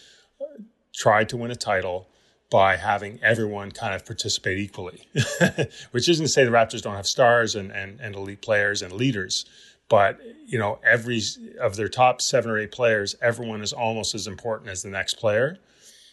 tried 0.95 1.29
to 1.31 1.37
win 1.37 1.51
a 1.51 1.57
title 1.57 2.09
by 2.51 2.77
having 2.77 3.19
everyone 3.23 3.71
kind 3.71 3.95
of 3.95 4.05
participate 4.05 4.59
equally, 4.59 5.09
which 5.93 6.09
isn't 6.09 6.27
to 6.27 6.29
say 6.29 6.45
the 6.45 6.51
Raptors 6.51 6.83
don't 6.83 6.97
have 6.97 7.07
stars 7.07 7.55
and, 7.55 7.71
and, 7.73 7.99
and 7.99 8.15
elite 8.15 8.43
players 8.43 8.83
and 8.83 8.93
leaders, 8.93 9.47
but 9.93 10.19
you 10.47 10.59
know 10.59 10.79
every 10.83 11.21
of 11.61 11.77
their 11.77 11.87
top 11.87 12.23
seven 12.23 12.51
or 12.51 12.59
eight 12.59 12.73
players 12.73 13.15
everyone 13.21 13.61
is 13.61 13.75
almost 13.75 14.15
as 14.15 14.27
important 14.27 14.71
as 14.71 14.83
the 14.83 14.89
next 14.89 15.15
player. 15.15 15.59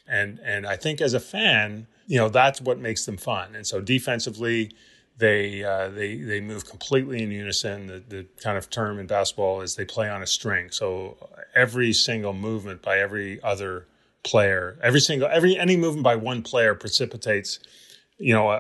And 0.05 0.39
and 0.43 0.67
i 0.67 0.75
think 0.75 0.99
as 0.99 1.13
a 1.13 1.19
fan 1.19 1.87
you 2.05 2.17
know 2.17 2.27
that's 2.27 2.59
what 2.59 2.77
makes 2.77 3.05
them 3.05 3.15
fun. 3.15 3.55
And 3.55 3.65
so 3.65 3.79
defensively 3.79 4.71
they 5.17 5.63
uh, 5.63 5.87
they 5.99 6.17
they 6.17 6.41
move 6.41 6.65
completely 6.65 7.23
in 7.23 7.31
unison. 7.31 7.87
The, 7.87 8.03
the 8.15 8.25
kind 8.43 8.57
of 8.57 8.69
term 8.69 8.99
in 8.99 9.07
basketball 9.07 9.61
is 9.61 9.75
they 9.75 9.85
play 9.85 10.09
on 10.09 10.21
a 10.21 10.27
string. 10.27 10.71
So 10.71 11.15
every 11.55 11.93
single 11.93 12.33
movement 12.33 12.81
by 12.81 12.99
every 12.99 13.41
other 13.41 13.85
player 14.23 14.77
every 14.83 14.99
single 14.99 15.29
every 15.31 15.57
any 15.57 15.77
movement 15.77 16.03
by 16.03 16.17
one 16.17 16.41
player 16.41 16.75
precipitates 16.75 17.59
you 18.19 18.33
know, 18.33 18.51
a, 18.51 18.57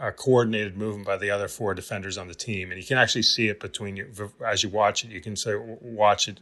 a, 0.00 0.08
a, 0.08 0.12
coordinated 0.12 0.76
movement 0.76 1.06
by 1.06 1.18
the 1.18 1.30
other 1.30 1.46
four 1.46 1.74
defenders 1.74 2.16
on 2.16 2.26
the 2.26 2.34
team, 2.34 2.70
and 2.70 2.80
you 2.80 2.86
can 2.86 2.96
actually 2.96 3.22
see 3.22 3.48
it 3.48 3.60
between 3.60 3.96
you 3.96 4.10
as 4.44 4.62
you 4.62 4.70
watch 4.70 5.04
it. 5.04 5.10
You 5.10 5.20
can 5.20 5.36
say 5.36 5.54
watch 5.56 6.26
it 6.26 6.40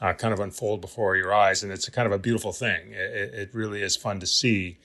uh, 0.00 0.12
kind 0.12 0.34
of 0.34 0.38
unfold 0.38 0.82
before 0.82 1.16
your 1.16 1.32
eyes, 1.32 1.62
and 1.62 1.72
it's 1.72 1.88
a 1.88 1.90
kind 1.90 2.06
of 2.06 2.12
a 2.12 2.18
beautiful 2.18 2.52
thing. 2.52 2.92
It, 2.92 3.34
it 3.34 3.50
really 3.54 3.82
is 3.82 3.96
fun 3.96 4.20
to 4.20 4.26
see 4.26 4.76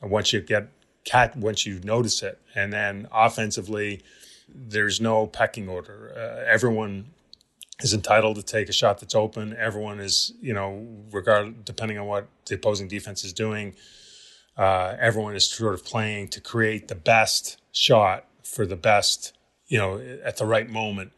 once 0.00 0.32
you 0.32 0.40
get 0.40 0.68
cat 1.04 1.36
once 1.36 1.66
you 1.66 1.80
notice 1.84 2.22
it, 2.22 2.40
and 2.54 2.72
then 2.72 3.08
offensively, 3.12 4.02
there's 4.48 5.02
no 5.02 5.26
pecking 5.26 5.68
order. 5.68 6.14
Uh, 6.16 6.50
everyone 6.50 7.10
is 7.80 7.92
entitled 7.92 8.36
to 8.36 8.42
take 8.42 8.70
a 8.70 8.72
shot 8.72 9.00
that's 9.00 9.14
open. 9.14 9.54
Everyone 9.54 10.00
is, 10.00 10.32
you 10.40 10.54
know, 10.54 10.86
regard 11.12 11.66
depending 11.66 11.98
on 11.98 12.06
what 12.06 12.26
the 12.46 12.54
opposing 12.54 12.88
defense 12.88 13.22
is 13.22 13.34
doing 13.34 13.74
uh, 14.58 14.96
everyone 14.98 15.36
is 15.36 15.48
sort 15.48 15.72
of 15.72 15.84
playing 15.84 16.28
to 16.28 16.40
create 16.40 16.88
the 16.88 16.96
best 16.96 17.58
shot 17.72 18.26
for 18.42 18.66
the 18.66 18.76
best, 18.76 19.38
you 19.68 19.78
know, 19.78 19.98
at 20.24 20.36
the 20.36 20.44
right 20.44 20.68
moment, 20.68 21.12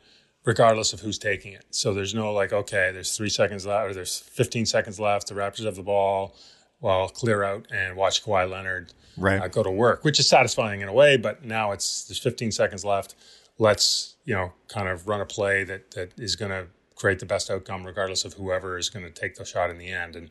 regardless 0.44 0.92
of 0.92 1.00
who's 1.00 1.18
taking 1.18 1.54
it. 1.54 1.64
So 1.70 1.94
there's 1.94 2.14
no 2.14 2.32
like, 2.32 2.52
okay, 2.52 2.90
there's 2.92 3.16
three 3.16 3.30
seconds 3.30 3.64
left 3.64 3.90
or 3.90 3.94
there's 3.94 4.18
15 4.18 4.66
seconds 4.66 5.00
left. 5.00 5.28
The 5.28 5.34
Raptors 5.34 5.64
have 5.64 5.76
the 5.76 5.82
ball. 5.82 6.36
well, 6.80 7.08
clear 7.08 7.42
out 7.42 7.66
and 7.72 7.96
watch 7.96 8.22
Kawhi 8.24 8.48
Leonard 8.48 8.92
right. 9.16 9.40
uh, 9.40 9.48
go 9.48 9.62
to 9.62 9.70
work, 9.70 10.04
which 10.04 10.20
is 10.20 10.28
satisfying 10.28 10.82
in 10.82 10.88
a 10.88 10.92
way. 10.92 11.16
But 11.16 11.44
now 11.44 11.72
it's 11.72 12.04
there's 12.04 12.18
15 12.18 12.52
seconds 12.52 12.84
left. 12.84 13.14
Let's 13.58 14.16
you 14.24 14.34
know 14.34 14.52
kind 14.68 14.88
of 14.88 15.08
run 15.08 15.20
a 15.20 15.26
play 15.26 15.64
that 15.64 15.92
that 15.92 16.12
is 16.18 16.36
going 16.36 16.50
to 16.50 16.66
create 16.94 17.18
the 17.18 17.26
best 17.26 17.50
outcome, 17.50 17.86
regardless 17.86 18.24
of 18.24 18.34
whoever 18.34 18.76
is 18.76 18.90
going 18.90 19.04
to 19.04 19.10
take 19.10 19.36
the 19.36 19.44
shot 19.44 19.70
in 19.70 19.78
the 19.78 19.90
end. 19.90 20.16
And 20.16 20.30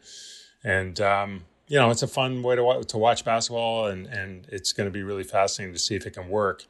and 0.64 1.02
um, 1.02 1.46
you 1.70 1.78
know 1.78 1.92
it's 1.92 2.04
a 2.04 2.08
fun 2.08 2.44
way 2.44 2.56
to 2.56 2.84
to 2.86 2.98
watch 2.98 3.24
basketball, 3.24 3.86
and 3.86 4.08
and 4.08 4.46
it's 4.50 4.74
going 4.74 4.88
to 4.88 4.92
be 4.92 5.04
really 5.04 5.24
fascinating 5.24 5.74
to 5.74 5.80
see 5.80 5.96
if 5.96 6.06
it 6.06 6.12
can 6.12 6.28
work 6.28 6.66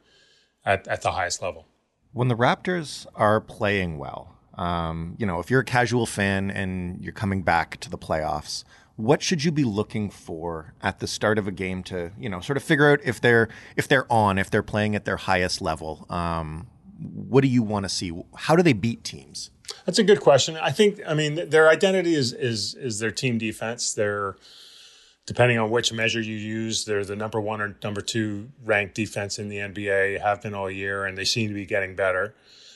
at 0.64 0.86
at 0.86 1.02
the 1.02 1.12
highest 1.12 1.42
level. 1.42 1.66
When 2.12 2.28
the 2.28 2.36
Raptors 2.36 3.06
are 3.14 3.40
playing 3.40 3.98
well, 3.98 4.36
um, 4.54 5.16
you 5.18 5.26
know, 5.26 5.40
if 5.40 5.50
you're 5.50 5.60
a 5.60 5.64
casual 5.64 6.06
fan 6.06 6.50
and 6.50 7.02
you're 7.02 7.12
coming 7.12 7.42
back 7.42 7.78
to 7.80 7.90
the 7.90 7.98
playoffs, 7.98 8.64
what 8.96 9.22
should 9.22 9.42
you 9.42 9.50
be 9.50 9.64
looking 9.64 10.10
for 10.10 10.74
at 10.82 10.98
the 10.98 11.06
start 11.06 11.38
of 11.38 11.48
a 11.48 11.52
game 11.52 11.82
to, 11.84 12.12
you 12.18 12.28
know, 12.28 12.40
sort 12.40 12.56
of 12.56 12.62
figure 12.62 12.90
out 12.90 13.00
if 13.02 13.20
they're 13.20 13.48
if 13.76 13.88
they're 13.88 14.10
on, 14.12 14.38
if 14.38 14.50
they're 14.50 14.62
playing 14.62 14.94
at 14.94 15.06
their 15.06 15.16
highest 15.16 15.62
level? 15.62 16.06
Um, 16.10 16.66
what 17.00 17.40
do 17.40 17.48
you 17.48 17.62
want 17.62 17.84
to 17.84 17.88
see? 17.88 18.12
How 18.36 18.54
do 18.54 18.62
they 18.62 18.74
beat 18.74 19.02
teams? 19.02 19.50
That's 19.86 19.98
a 19.98 20.04
good 20.04 20.20
question. 20.20 20.56
I 20.56 20.72
think, 20.72 21.00
I 21.06 21.14
mean, 21.14 21.48
their 21.48 21.68
identity 21.68 22.14
is 22.14 22.34
is 22.34 22.74
is 22.74 22.98
their 22.98 23.10
team 23.10 23.38
defense. 23.38 23.94
They're 23.94 24.36
depending 25.26 25.58
on 25.58 25.70
which 25.70 25.92
measure 25.92 26.20
you 26.20 26.36
use, 26.36 26.84
they're 26.84 27.04
the 27.04 27.16
number 27.16 27.40
one 27.40 27.60
or 27.60 27.76
number 27.82 28.00
two 28.00 28.50
ranked 28.64 28.94
defense 28.94 29.38
in 29.38 29.48
the 29.48 29.56
NBA. 29.56 30.20
Have 30.20 30.42
been 30.42 30.54
all 30.54 30.70
year, 30.70 31.04
and 31.04 31.16
they 31.16 31.24
seem 31.24 31.48
to 31.48 31.54
be 31.54 31.66
getting 31.66 31.94
better. 31.94 32.34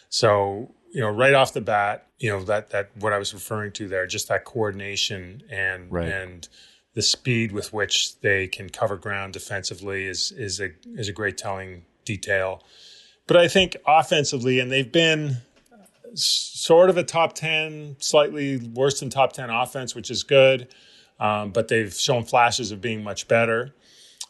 So 0.08 0.74
you 0.94 1.00
know, 1.00 1.10
right 1.10 1.34
off 1.34 1.52
the 1.52 1.60
bat, 1.60 2.06
you 2.18 2.30
know 2.30 2.42
that 2.44 2.70
that 2.70 2.90
what 3.00 3.12
I 3.12 3.18
was 3.18 3.34
referring 3.34 3.72
to 3.72 3.88
there, 3.88 4.06
just 4.06 4.28
that 4.28 4.44
coordination 4.44 5.42
and 5.50 5.92
right. 5.92 6.08
and 6.08 6.48
the 6.94 7.02
speed 7.02 7.50
with 7.50 7.72
which 7.72 8.20
they 8.20 8.46
can 8.46 8.70
cover 8.70 8.96
ground 8.96 9.32
defensively 9.32 10.06
is 10.06 10.32
is 10.32 10.60
a 10.60 10.70
is 10.94 11.08
a 11.08 11.12
great 11.12 11.36
telling 11.36 11.84
detail. 12.04 12.62
But 13.26 13.36
I 13.38 13.48
think 13.48 13.76
offensively, 13.86 14.60
and 14.60 14.70
they've 14.70 14.90
been 14.90 15.38
sort 16.14 16.90
of 16.90 16.96
a 16.96 17.02
top 17.02 17.34
ten, 17.34 17.96
slightly 17.98 18.58
worse 18.58 19.00
than 19.00 19.10
top 19.10 19.32
ten 19.32 19.50
offense, 19.50 19.96
which 19.96 20.10
is 20.10 20.22
good. 20.22 20.68
Um, 21.24 21.50
but 21.50 21.68
they've 21.68 21.94
shown 21.94 22.24
flashes 22.24 22.70
of 22.70 22.80
being 22.80 23.02
much 23.02 23.28
better. 23.28 23.74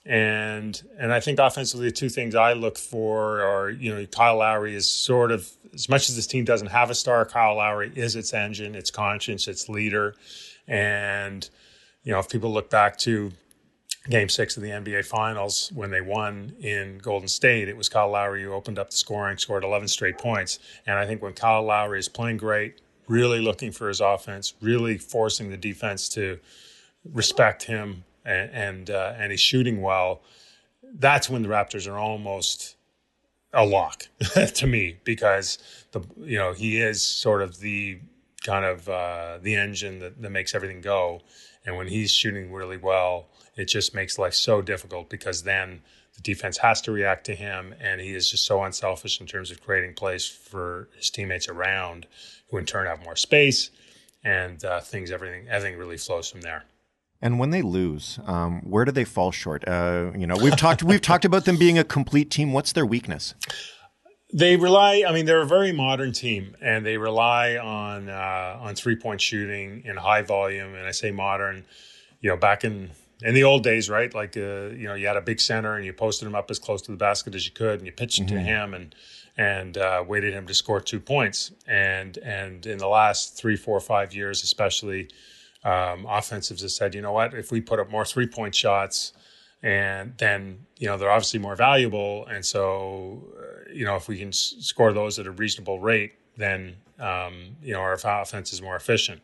And 0.06 0.80
and 0.98 1.12
I 1.12 1.20
think 1.20 1.38
offensively, 1.38 1.86
the 1.86 1.92
two 1.92 2.10
things 2.10 2.34
I 2.34 2.52
look 2.52 2.76
for 2.76 3.40
are 3.42 3.70
you 3.70 3.94
know 3.94 4.04
Kyle 4.06 4.36
Lowry 4.36 4.74
is 4.74 4.88
sort 4.88 5.32
of 5.32 5.50
as 5.74 5.88
much 5.88 6.08
as 6.08 6.16
this 6.16 6.26
team 6.26 6.44
doesn't 6.44 6.68
have 6.68 6.90
a 6.90 6.94
star, 6.94 7.24
Kyle 7.24 7.56
Lowry 7.56 7.92
is 7.94 8.16
its 8.16 8.32
engine, 8.32 8.74
its 8.74 8.90
conscience, 8.90 9.48
its 9.48 9.68
leader. 9.68 10.14
And, 10.66 11.48
you 12.04 12.12
know, 12.12 12.18
if 12.20 12.28
people 12.28 12.52
look 12.52 12.70
back 12.70 12.96
to 12.98 13.32
game 14.08 14.28
six 14.28 14.56
of 14.56 14.62
the 14.62 14.70
NBA 14.70 15.04
Finals 15.04 15.72
when 15.74 15.90
they 15.90 16.00
won 16.00 16.54
in 16.60 16.98
Golden 16.98 17.28
State, 17.28 17.68
it 17.68 17.76
was 17.76 17.88
Kyle 17.88 18.10
Lowry 18.10 18.42
who 18.42 18.52
opened 18.52 18.78
up 18.78 18.90
the 18.90 18.96
scoring, 18.96 19.36
scored 19.38 19.64
11 19.64 19.88
straight 19.88 20.18
points. 20.18 20.58
And 20.86 20.98
I 20.98 21.06
think 21.06 21.22
when 21.22 21.32
Kyle 21.32 21.62
Lowry 21.62 21.98
is 21.98 22.08
playing 22.08 22.36
great, 22.36 22.80
really 23.08 23.40
looking 23.40 23.72
for 23.72 23.88
his 23.88 24.00
offense, 24.00 24.54
really 24.60 24.96
forcing 24.96 25.50
the 25.50 25.56
defense 25.56 26.08
to 26.10 26.38
respect 27.12 27.64
him, 27.64 28.04
and 28.24 28.50
and, 28.50 28.90
uh, 28.90 29.14
and 29.16 29.30
he's 29.30 29.40
shooting 29.40 29.82
well, 29.82 30.22
that's 30.94 31.28
when 31.28 31.42
the 31.42 31.48
Raptors 31.48 31.88
are 31.88 31.98
almost 31.98 32.76
a 33.52 33.64
lock 33.64 34.08
to 34.54 34.66
me 34.66 34.98
because 35.04 35.58
the 35.92 36.00
you 36.18 36.38
know 36.38 36.52
he 36.52 36.80
is 36.80 37.02
sort 37.02 37.42
of 37.42 37.60
the 37.60 37.98
kind 38.44 38.64
of 38.64 38.88
uh, 38.88 39.38
the 39.40 39.54
engine 39.54 40.00
that, 40.00 40.20
that 40.20 40.30
makes 40.30 40.54
everything 40.54 40.80
go, 40.80 41.22
and 41.64 41.76
when 41.76 41.88
he's 41.88 42.12
shooting 42.12 42.52
really 42.52 42.76
well, 42.76 43.26
it 43.56 43.66
just 43.66 43.94
makes 43.94 44.18
life 44.18 44.34
so 44.34 44.60
difficult 44.60 45.08
because 45.08 45.42
then 45.42 45.80
the 46.14 46.22
defense 46.22 46.58
has 46.58 46.80
to 46.82 46.92
react 46.92 47.26
to 47.26 47.34
him, 47.34 47.74
and 47.80 48.00
he 48.00 48.14
is 48.14 48.30
just 48.30 48.46
so 48.46 48.62
unselfish 48.62 49.20
in 49.20 49.26
terms 49.26 49.50
of 49.50 49.62
creating 49.62 49.94
plays 49.94 50.26
for 50.26 50.88
his 50.96 51.10
teammates 51.10 51.48
around, 51.48 52.06
who 52.50 52.58
in 52.58 52.66
turn 52.66 52.86
have 52.86 53.02
more 53.04 53.16
space, 53.16 53.70
and 54.22 54.64
uh, 54.64 54.80
things 54.80 55.10
everything 55.10 55.48
everything 55.48 55.78
really 55.78 55.96
flows 55.96 56.28
from 56.28 56.40
there. 56.40 56.64
And 57.24 57.38
when 57.38 57.48
they 57.48 57.62
lose, 57.62 58.18
um, 58.26 58.60
where 58.60 58.84
do 58.84 58.92
they 58.92 59.04
fall 59.04 59.32
short? 59.32 59.66
Uh, 59.66 60.10
you 60.14 60.26
know, 60.26 60.36
we've 60.36 60.58
talked 60.58 60.82
we've 60.82 61.00
talked 61.00 61.24
about 61.24 61.46
them 61.46 61.56
being 61.56 61.78
a 61.78 61.82
complete 61.82 62.30
team. 62.30 62.52
What's 62.52 62.72
their 62.72 62.84
weakness? 62.84 63.34
They 64.30 64.56
rely. 64.56 65.04
I 65.08 65.12
mean, 65.14 65.24
they're 65.24 65.40
a 65.40 65.46
very 65.46 65.72
modern 65.72 66.12
team, 66.12 66.54
and 66.60 66.84
they 66.84 66.98
rely 66.98 67.56
on 67.56 68.10
uh, 68.10 68.58
on 68.60 68.74
three 68.74 68.94
point 68.94 69.22
shooting 69.22 69.82
in 69.86 69.96
high 69.96 70.20
volume. 70.20 70.74
And 70.74 70.86
I 70.86 70.90
say 70.90 71.12
modern, 71.12 71.64
you 72.20 72.28
know, 72.28 72.36
back 72.36 72.62
in 72.62 72.90
in 73.22 73.34
the 73.34 73.44
old 73.44 73.62
days, 73.62 73.88
right? 73.88 74.12
Like, 74.12 74.36
uh, 74.36 74.74
you 74.76 74.86
know, 74.86 74.94
you 74.94 75.06
had 75.06 75.16
a 75.16 75.22
big 75.22 75.40
center 75.40 75.76
and 75.76 75.86
you 75.86 75.94
posted 75.94 76.28
him 76.28 76.34
up 76.34 76.50
as 76.50 76.58
close 76.58 76.82
to 76.82 76.90
the 76.90 76.98
basket 76.98 77.34
as 77.34 77.46
you 77.46 77.52
could, 77.52 77.78
and 77.78 77.86
you 77.86 77.92
pitched 77.92 78.20
mm-hmm. 78.20 78.36
to 78.36 78.42
him 78.42 78.74
and 78.74 78.94
and 79.38 79.78
uh, 79.78 80.04
waited 80.06 80.34
him 80.34 80.46
to 80.46 80.52
score 80.52 80.78
two 80.78 81.00
points. 81.00 81.52
And 81.66 82.18
and 82.18 82.66
in 82.66 82.76
the 82.76 82.88
last 82.88 83.34
three, 83.38 83.56
four, 83.56 83.80
five 83.80 84.12
years, 84.12 84.42
especially 84.42 85.08
um, 85.64 86.06
offensives 86.08 86.62
have 86.62 86.70
said, 86.70 86.94
you 86.94 87.00
know 87.00 87.12
what, 87.12 87.34
if 87.34 87.50
we 87.50 87.60
put 87.60 87.78
up 87.80 87.90
more 87.90 88.04
three 88.04 88.26
point 88.26 88.54
shots, 88.54 89.12
and 89.62 90.12
then 90.18 90.66
you 90.76 90.86
know 90.86 90.98
they're 90.98 91.10
obviously 91.10 91.40
more 91.40 91.56
valuable, 91.56 92.26
and 92.26 92.44
so 92.44 93.24
uh, 93.38 93.72
you 93.72 93.84
know 93.84 93.96
if 93.96 94.08
we 94.08 94.18
can 94.18 94.28
s- 94.28 94.56
score 94.60 94.92
those 94.92 95.18
at 95.18 95.26
a 95.26 95.30
reasonable 95.30 95.80
rate, 95.80 96.12
then 96.36 96.76
um, 96.98 97.56
you 97.62 97.72
know 97.72 97.80
our 97.80 97.94
offense 97.94 98.52
is 98.52 98.60
more 98.60 98.76
efficient. 98.76 99.22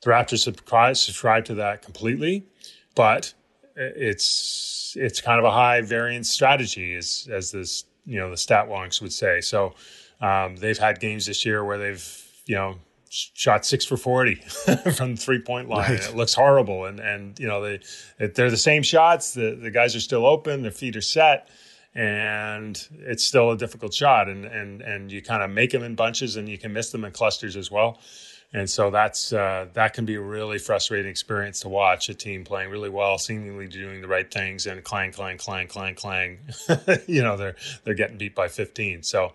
The 0.00 0.10
Raptors 0.10 0.38
subscribe, 0.38 0.96
subscribe 0.96 1.44
to 1.46 1.54
that 1.56 1.82
completely, 1.82 2.46
but 2.94 3.34
it's 3.76 4.96
it's 4.98 5.20
kind 5.20 5.38
of 5.38 5.44
a 5.44 5.50
high 5.50 5.82
variance 5.82 6.30
strategy, 6.30 6.94
as 6.94 7.28
as 7.30 7.52
this 7.52 7.84
you 8.06 8.18
know 8.18 8.30
the 8.30 8.36
stat 8.36 8.68
wonks 8.68 9.02
would 9.02 9.12
say. 9.12 9.42
So 9.42 9.74
um, 10.20 10.56
they've 10.56 10.78
had 10.78 10.98
games 10.98 11.26
this 11.26 11.44
year 11.44 11.64
where 11.64 11.78
they've 11.78 12.24
you 12.46 12.54
know 12.54 12.78
shot 13.10 13.64
six 13.64 13.84
for 13.84 13.96
40 13.96 14.34
from 14.94 15.14
the 15.14 15.20
three 15.20 15.40
point 15.40 15.68
line. 15.68 15.90
Right. 15.90 16.08
It 16.08 16.16
looks 16.16 16.34
horrible. 16.34 16.84
And, 16.84 17.00
and, 17.00 17.38
you 17.38 17.46
know, 17.46 17.62
they, 17.62 17.80
they're 18.18 18.50
the 18.50 18.56
same 18.56 18.82
shots. 18.82 19.34
The, 19.34 19.58
the 19.60 19.70
guys 19.70 19.96
are 19.96 20.00
still 20.00 20.26
open, 20.26 20.62
their 20.62 20.70
feet 20.70 20.96
are 20.96 21.00
set 21.00 21.48
and 21.94 22.86
it's 22.92 23.24
still 23.24 23.50
a 23.50 23.56
difficult 23.56 23.92
shot. 23.92 24.28
And, 24.28 24.44
and, 24.44 24.82
and 24.82 25.10
you 25.10 25.22
kind 25.22 25.42
of 25.42 25.50
make 25.50 25.70
them 25.72 25.82
in 25.82 25.94
bunches 25.94 26.36
and 26.36 26.48
you 26.48 26.58
can 26.58 26.72
miss 26.72 26.90
them 26.90 27.04
in 27.04 27.12
clusters 27.12 27.56
as 27.56 27.70
well. 27.70 27.98
And 28.52 28.68
so 28.68 28.90
that's, 28.90 29.32
uh, 29.32 29.66
that 29.74 29.92
can 29.92 30.06
be 30.06 30.14
a 30.14 30.20
really 30.20 30.58
frustrating 30.58 31.10
experience 31.10 31.60
to 31.60 31.68
watch 31.68 32.08
a 32.08 32.14
team 32.14 32.44
playing 32.44 32.70
really 32.70 32.88
well, 32.88 33.18
seemingly 33.18 33.66
doing 33.66 34.00
the 34.00 34.08
right 34.08 34.30
things 34.32 34.66
and 34.66 34.82
clang, 34.82 35.12
clang, 35.12 35.36
clang, 35.36 35.66
clang, 35.66 35.94
clang. 35.94 36.38
you 37.06 37.22
know, 37.22 37.36
they're, 37.36 37.56
they're 37.84 37.94
getting 37.94 38.16
beat 38.16 38.34
by 38.34 38.48
15. 38.48 39.02
So, 39.02 39.34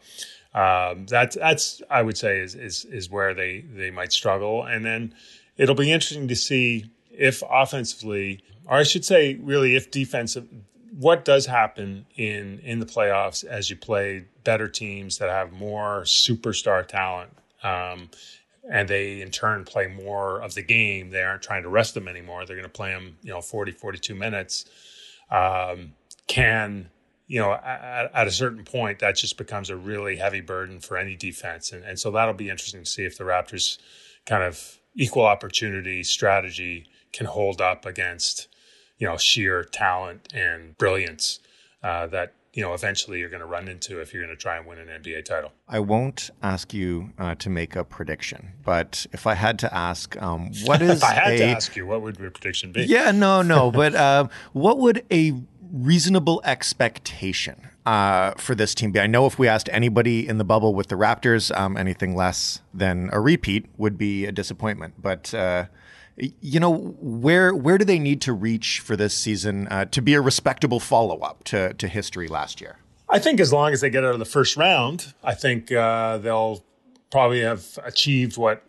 um, 0.53 1.05
that's 1.07 1.35
that's 1.35 1.81
I 1.89 2.01
would 2.01 2.17
say 2.17 2.39
is 2.39 2.55
is 2.55 2.85
is 2.85 3.09
where 3.09 3.33
they 3.33 3.61
they 3.61 3.91
might 3.91 4.13
struggle, 4.13 4.63
and 4.63 4.85
then 4.85 5.13
it'll 5.57 5.75
be 5.75 5.91
interesting 5.91 6.27
to 6.27 6.35
see 6.35 6.85
if 7.11 7.43
offensively, 7.49 8.43
or 8.65 8.77
I 8.77 8.83
should 8.83 9.05
say, 9.05 9.35
really, 9.35 9.75
if 9.75 9.91
defensive, 9.91 10.47
what 10.97 11.25
does 11.25 11.47
happen 11.47 12.05
in 12.15 12.59
in 12.59 12.79
the 12.79 12.85
playoffs 12.85 13.43
as 13.43 13.69
you 13.69 13.75
play 13.75 14.25
better 14.43 14.67
teams 14.67 15.17
that 15.17 15.29
have 15.29 15.51
more 15.51 16.01
superstar 16.03 16.85
talent. 16.87 17.31
Um, 17.63 18.09
and 18.69 18.87
they 18.87 19.21
in 19.21 19.29
turn 19.29 19.65
play 19.65 19.87
more 19.87 20.41
of 20.41 20.53
the 20.53 20.63
game. 20.63 21.09
They 21.09 21.21
aren't 21.21 21.41
trying 21.41 21.63
to 21.63 21.69
rest 21.69 21.93
them 21.93 22.07
anymore. 22.07 22.45
They're 22.45 22.55
going 22.55 22.63
to 22.63 22.69
play 22.69 22.91
them, 22.91 23.17
you 23.21 23.31
know, 23.31 23.41
40, 23.41 23.73
42 23.73 24.15
minutes. 24.15 24.65
Um, 25.29 25.93
can 26.27 26.89
you 27.27 27.39
know, 27.39 27.53
at, 27.53 28.12
at, 28.13 28.27
a 28.27 28.31
certain 28.31 28.63
point, 28.63 28.99
that 28.99 29.15
just 29.15 29.38
becomes 29.38 29.69
a 29.69 29.75
really 29.75 30.17
heavy 30.17 30.41
burden 30.41 30.79
for 30.79 30.97
any 30.97 31.15
defense. 31.15 31.71
And, 31.71 31.83
and 31.83 31.97
so 31.97 32.12
that'll 32.12 32.33
be 32.33 32.49
interesting 32.49 32.83
to 32.83 32.89
see 32.89 33.05
if 33.05 33.17
the 33.17 33.23
Raptors 33.23 33.77
kind 34.25 34.43
of 34.43 34.79
equal 34.95 35.25
opportunity 35.25 36.03
strategy 36.03 36.88
can 37.12 37.25
hold 37.25 37.62
up 37.62 37.86
against, 37.86 38.47
you 38.97 39.07
know, 39.07 39.17
sheer 39.17 39.63
talent 39.63 40.33
and 40.33 40.77
brilliance 40.77 41.39
uh, 41.81 42.07
that, 42.07 42.33
you 42.53 42.62
know, 42.62 42.73
eventually 42.73 43.19
you're 43.19 43.29
going 43.29 43.39
to 43.39 43.47
run 43.47 43.67
into 43.67 43.99
if 43.99 44.13
you're 44.13 44.23
going 44.23 44.36
to 44.36 44.39
try 44.39 44.57
and 44.57 44.67
win 44.67 44.77
an 44.77 44.88
NBA 44.88 45.25
title. 45.25 45.51
I 45.67 45.79
won't 45.79 46.29
ask 46.43 46.73
you 46.73 47.12
uh, 47.17 47.36
to 47.36 47.49
make 47.49 47.75
a 47.75 47.83
prediction, 47.83 48.53
but 48.63 49.07
if 49.12 49.25
I 49.25 49.33
had 49.33 49.57
to 49.59 49.73
ask, 49.73 50.21
um, 50.21 50.51
what 50.65 50.81
is 50.83 50.97
if 50.97 51.03
I 51.03 51.13
had 51.13 51.33
a, 51.33 51.38
to 51.38 51.45
ask 51.45 51.75
you, 51.75 51.88
what 51.88 52.01
would 52.01 52.19
your 52.19 52.31
prediction 52.31 52.71
be? 52.71 52.83
Yeah, 52.83 53.12
no, 53.12 53.41
no, 53.41 53.71
but 53.71 53.95
uh, 53.95 54.27
what 54.51 54.77
would 54.77 55.03
a 55.12 55.33
reasonable 55.73 56.39
expectation 56.45 57.69
uh, 57.86 58.31
for 58.38 58.55
this 58.55 58.73
team 58.73 58.91
be? 58.91 58.99
I 58.99 59.07
know 59.07 59.25
if 59.25 59.38
we 59.38 59.47
asked 59.47 59.67
anybody 59.71 60.25
in 60.27 60.38
the 60.38 60.43
bubble 60.45 60.73
with 60.73 60.88
the 60.88 60.95
Raptors, 60.95 61.55
um, 61.57 61.75
anything 61.75 62.15
less 62.15 62.62
than 62.73 63.09
a 63.12 63.19
repeat 63.19 63.65
would 63.77 63.97
be 63.97 64.25
a 64.25 64.31
disappointment. 64.31 64.93
But 65.01 65.33
uh, 65.33 65.65
you 66.15 66.59
know, 66.59 66.95
where 67.01 67.53
where 67.53 67.77
do 67.77 67.86
they 67.86 67.99
need 67.99 68.21
to 68.21 68.33
reach 68.33 68.79
for 68.79 68.95
this 68.95 69.13
season 69.13 69.67
uh, 69.67 69.86
to 69.86 70.01
be 70.01 70.13
a 70.13 70.21
respectable 70.21 70.79
follow 70.79 71.19
up 71.19 71.43
to 71.45 71.73
to 71.73 71.88
history 71.88 72.27
last 72.27 72.62
year? 72.62 72.77
I 73.09 73.19
think 73.19 73.39
as 73.39 73.51
long 73.51 73.73
as 73.73 73.81
they 73.81 73.89
get 73.89 74.03
out 74.03 74.13
of 74.13 74.19
the 74.19 74.25
first 74.25 74.55
round, 74.55 75.13
I 75.23 75.33
think 75.33 75.71
uh, 75.71 76.19
they'll 76.19 76.63
probably 77.12 77.41
have 77.41 77.77
achieved 77.83 78.38
what 78.38 78.63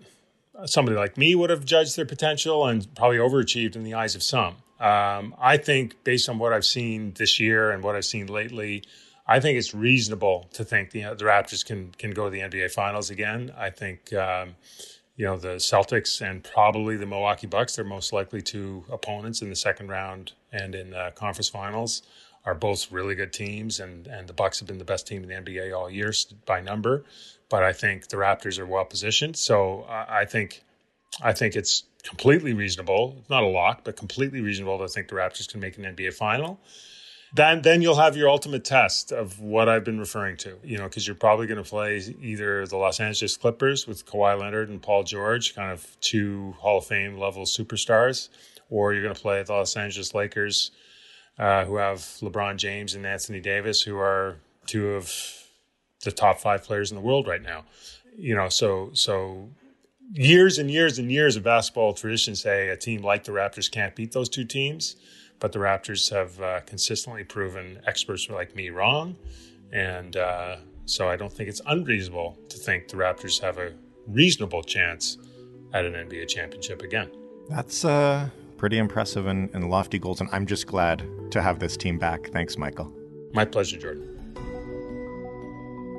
somebody 0.66 0.96
like 0.96 1.16
me 1.16 1.34
would 1.34 1.50
have 1.50 1.64
judged 1.64 1.96
their 1.96 2.04
potential 2.06 2.66
and 2.66 2.92
probably 2.94 3.18
overachieved 3.18 3.76
in 3.76 3.84
the 3.84 3.94
eyes 3.94 4.14
of 4.14 4.22
some. 4.22 4.56
Um, 4.80 5.34
I 5.40 5.56
think, 5.56 6.02
based 6.04 6.28
on 6.28 6.38
what 6.38 6.52
I've 6.52 6.64
seen 6.64 7.12
this 7.16 7.38
year 7.38 7.70
and 7.70 7.82
what 7.82 7.94
I've 7.94 8.04
seen 8.04 8.26
lately, 8.26 8.82
I 9.26 9.40
think 9.40 9.58
it's 9.58 9.74
reasonable 9.74 10.48
to 10.52 10.64
think 10.64 10.90
the, 10.90 11.02
the 11.02 11.24
Raptors 11.24 11.64
can 11.64 11.92
can 11.98 12.10
go 12.10 12.24
to 12.24 12.30
the 12.30 12.40
NBA 12.40 12.72
Finals 12.72 13.10
again. 13.10 13.52
I 13.56 13.70
think 13.70 14.12
um, 14.12 14.56
you 15.16 15.24
know 15.24 15.36
the 15.36 15.56
Celtics 15.56 16.20
and 16.20 16.42
probably 16.44 16.96
the 16.96 17.06
Milwaukee 17.06 17.46
Bucks. 17.46 17.76
They're 17.76 17.84
most 17.84 18.12
likely 18.12 18.42
two 18.42 18.84
opponents 18.90 19.42
in 19.42 19.48
the 19.48 19.56
second 19.56 19.88
round 19.88 20.32
and 20.52 20.74
in 20.74 20.90
the 20.90 21.12
conference 21.14 21.48
finals. 21.48 22.02
Are 22.46 22.54
both 22.54 22.92
really 22.92 23.14
good 23.14 23.32
teams, 23.32 23.80
and 23.80 24.06
and 24.06 24.28
the 24.28 24.34
Bucks 24.34 24.58
have 24.60 24.68
been 24.68 24.78
the 24.78 24.84
best 24.84 25.06
team 25.06 25.22
in 25.22 25.28
the 25.28 25.34
NBA 25.34 25.74
all 25.74 25.88
year 25.88 26.12
by 26.44 26.60
number. 26.60 27.04
But 27.48 27.62
I 27.62 27.72
think 27.72 28.08
the 28.08 28.16
Raptors 28.16 28.58
are 28.58 28.66
well 28.66 28.84
positioned. 28.84 29.36
So 29.36 29.86
I, 29.88 30.20
I 30.20 30.24
think 30.26 30.62
I 31.22 31.32
think 31.32 31.56
it's 31.56 31.84
completely 32.02 32.52
reasonable. 32.52 33.24
Not 33.30 33.42
a 33.42 33.46
lock, 33.46 33.82
but 33.84 33.96
completely 33.96 34.40
reasonable 34.40 34.78
to 34.78 34.88
think 34.88 35.08
the 35.08 35.14
Raptors 35.14 35.48
can 35.48 35.60
make 35.60 35.78
an 35.78 35.84
NBA 35.84 36.14
final 36.14 36.60
then 37.34 37.62
then 37.62 37.82
you'll 37.82 37.96
have 37.96 38.16
your 38.16 38.28
ultimate 38.28 38.64
test 38.64 39.10
of 39.10 39.40
what 39.40 39.68
I've 39.68 39.84
been 39.84 39.98
referring 39.98 40.36
to. 40.38 40.56
You 40.62 40.78
know, 40.78 40.84
because 40.84 41.06
you're 41.06 41.16
probably 41.16 41.46
going 41.46 41.62
to 41.62 41.68
play 41.68 42.00
either 42.20 42.66
the 42.66 42.76
Los 42.76 43.00
Angeles 43.00 43.36
Clippers 43.36 43.86
with 43.86 44.06
Kawhi 44.06 44.38
Leonard 44.38 44.68
and 44.68 44.80
Paul 44.80 45.02
George, 45.02 45.54
kind 45.54 45.72
of 45.72 45.96
two 46.00 46.54
Hall 46.58 46.78
of 46.78 46.86
Fame 46.86 47.18
level 47.18 47.44
superstars, 47.44 48.28
or 48.70 48.94
you're 48.94 49.02
going 49.02 49.14
to 49.14 49.20
play 49.20 49.42
the 49.42 49.52
Los 49.52 49.76
Angeles 49.76 50.14
Lakers, 50.14 50.70
uh, 51.38 51.64
who 51.64 51.76
have 51.76 51.98
LeBron 51.98 52.56
James 52.56 52.94
and 52.94 53.04
Anthony 53.04 53.40
Davis, 53.40 53.82
who 53.82 53.98
are 53.98 54.36
two 54.66 54.90
of 54.90 55.12
the 56.04 56.12
top 56.12 56.38
five 56.38 56.62
players 56.62 56.92
in 56.92 56.96
the 56.96 57.02
world 57.02 57.26
right 57.26 57.42
now. 57.42 57.64
You 58.16 58.36
know, 58.36 58.48
so 58.48 58.90
so 58.92 59.48
years 60.12 60.58
and 60.58 60.70
years 60.70 60.98
and 60.98 61.10
years 61.10 61.36
of 61.36 61.42
basketball 61.42 61.92
tradition 61.92 62.36
say 62.36 62.68
a 62.68 62.76
team 62.76 63.02
like 63.02 63.24
the 63.24 63.32
Raptors 63.32 63.70
can't 63.70 63.94
beat 63.96 64.12
those 64.12 64.28
two 64.28 64.44
teams 64.44 64.96
but 65.44 65.52
the 65.52 65.58
Raptors 65.58 66.10
have 66.10 66.40
uh, 66.40 66.60
consistently 66.60 67.24
proven 67.24 67.78
experts 67.86 68.28
like 68.30 68.56
me 68.56 68.70
wrong. 68.70 69.16
And 69.72 70.16
uh, 70.16 70.56
so 70.86 71.08
I 71.08 71.16
don't 71.16 71.30
think 71.30 71.48
it's 71.48 71.60
unreasonable 71.66 72.38
to 72.48 72.56
think 72.56 72.88
the 72.88 72.96
Raptors 72.96 73.40
have 73.42 73.58
a 73.58 73.72
reasonable 74.06 74.62
chance 74.62 75.18
at 75.72 75.84
an 75.84 75.92
NBA 75.92 76.28
championship 76.28 76.82
again. 76.82 77.10
That's 77.50 77.84
uh, 77.84 78.30
pretty 78.56 78.78
impressive 78.78 79.26
and, 79.26 79.50
and 79.54 79.68
lofty 79.68 79.98
goals. 79.98 80.20
And 80.20 80.30
I'm 80.32 80.46
just 80.46 80.66
glad 80.66 81.06
to 81.32 81.42
have 81.42 81.58
this 81.58 81.76
team 81.76 81.98
back. 81.98 82.28
Thanks, 82.28 82.56
Michael. 82.56 82.90
My 83.32 83.44
pleasure, 83.44 83.78
Jordan. 83.78 84.10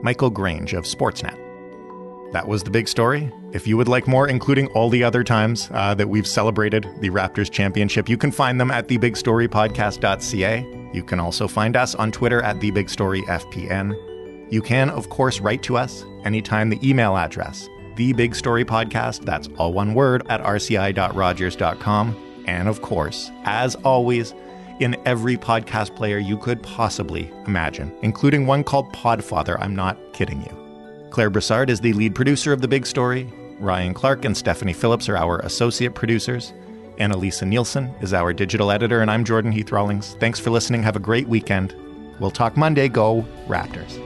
Michael 0.02 0.30
Grange 0.30 0.74
of 0.74 0.86
Sportsnet. 0.86 1.45
That 2.36 2.50
was 2.50 2.64
the 2.64 2.70
big 2.70 2.90
story. 2.90 3.32
If 3.54 3.66
you 3.66 3.78
would 3.78 3.88
like 3.88 4.10
more, 4.10 4.28
including 4.28 4.68
all 4.74 4.90
the 4.90 5.06
other 5.06 5.24
times 5.24 5.70
uh, 5.72 5.94
that 5.94 6.10
we've 6.10 6.28
celebrated 6.28 6.86
the 7.00 7.10
Raptors 7.10 7.50
championship, 7.50 8.10
you 8.10 8.18
can 8.18 8.30
find 8.30 8.60
them 8.60 8.72
at 8.72 8.90
thebigstorypodcast.ca. 8.90 10.90
You 10.94 11.02
can 11.02 11.22
also 11.22 11.48
find 11.48 11.78
us 11.78 11.96
on 11.96 12.12
Twitter 12.12 12.42
at 12.42 12.58
thebigstoryfpn. 12.58 14.52
You 14.52 14.62
can, 14.62 14.90
of 14.90 15.08
course, 15.08 15.40
write 15.40 15.64
to 15.64 15.78
us 15.78 16.04
anytime. 16.26 16.70
The 16.70 16.86
email 16.86 17.16
address, 17.16 17.70
thebigstorypodcast, 17.96 19.24
that's 19.24 19.48
all 19.58 19.72
one 19.72 19.94
word, 19.94 20.24
at 20.28 20.42
rci.rogers.com. 20.42 22.44
And 22.48 22.68
of 22.68 22.82
course, 22.82 23.32
as 23.46 23.76
always, 23.76 24.34
in 24.82 24.98
every 25.06 25.38
podcast 25.38 25.96
player 25.96 26.18
you 26.18 26.38
could 26.38 26.62
possibly 26.62 27.32
imagine, 27.48 27.98
including 28.02 28.46
one 28.46 28.66
called 28.66 28.92
Podfather. 28.92 29.58
I'm 29.62 29.74
not 29.74 29.98
kidding 30.12 30.42
you. 30.42 30.65
Claire 31.16 31.30
Brassard 31.30 31.70
is 31.70 31.80
the 31.80 31.94
lead 31.94 32.14
producer 32.14 32.52
of 32.52 32.60
The 32.60 32.68
Big 32.68 32.86
Story. 32.86 33.32
Ryan 33.58 33.94
Clark 33.94 34.26
and 34.26 34.36
Stephanie 34.36 34.74
Phillips 34.74 35.08
are 35.08 35.16
our 35.16 35.40
associate 35.46 35.96
producers. 35.96 36.52
Annalisa 37.00 37.48
Nielsen 37.48 37.86
is 38.02 38.14
our 38.14 38.34
digital 38.34 38.70
editor, 38.70 39.00
and 39.00 39.10
I'm 39.10 39.24
Jordan 39.24 39.54
Heath 39.54 39.72
Rawlings. 39.72 40.18
Thanks 40.20 40.42
for 40.42 40.50
listening. 40.50 40.84
Have 40.84 40.98
a 40.98 41.00
great 41.00 41.30
weekend. 41.30 41.74
We'll 42.20 42.32
talk 42.32 42.58
Monday. 42.58 42.90
Go 42.90 43.26
Raptors. 43.48 44.05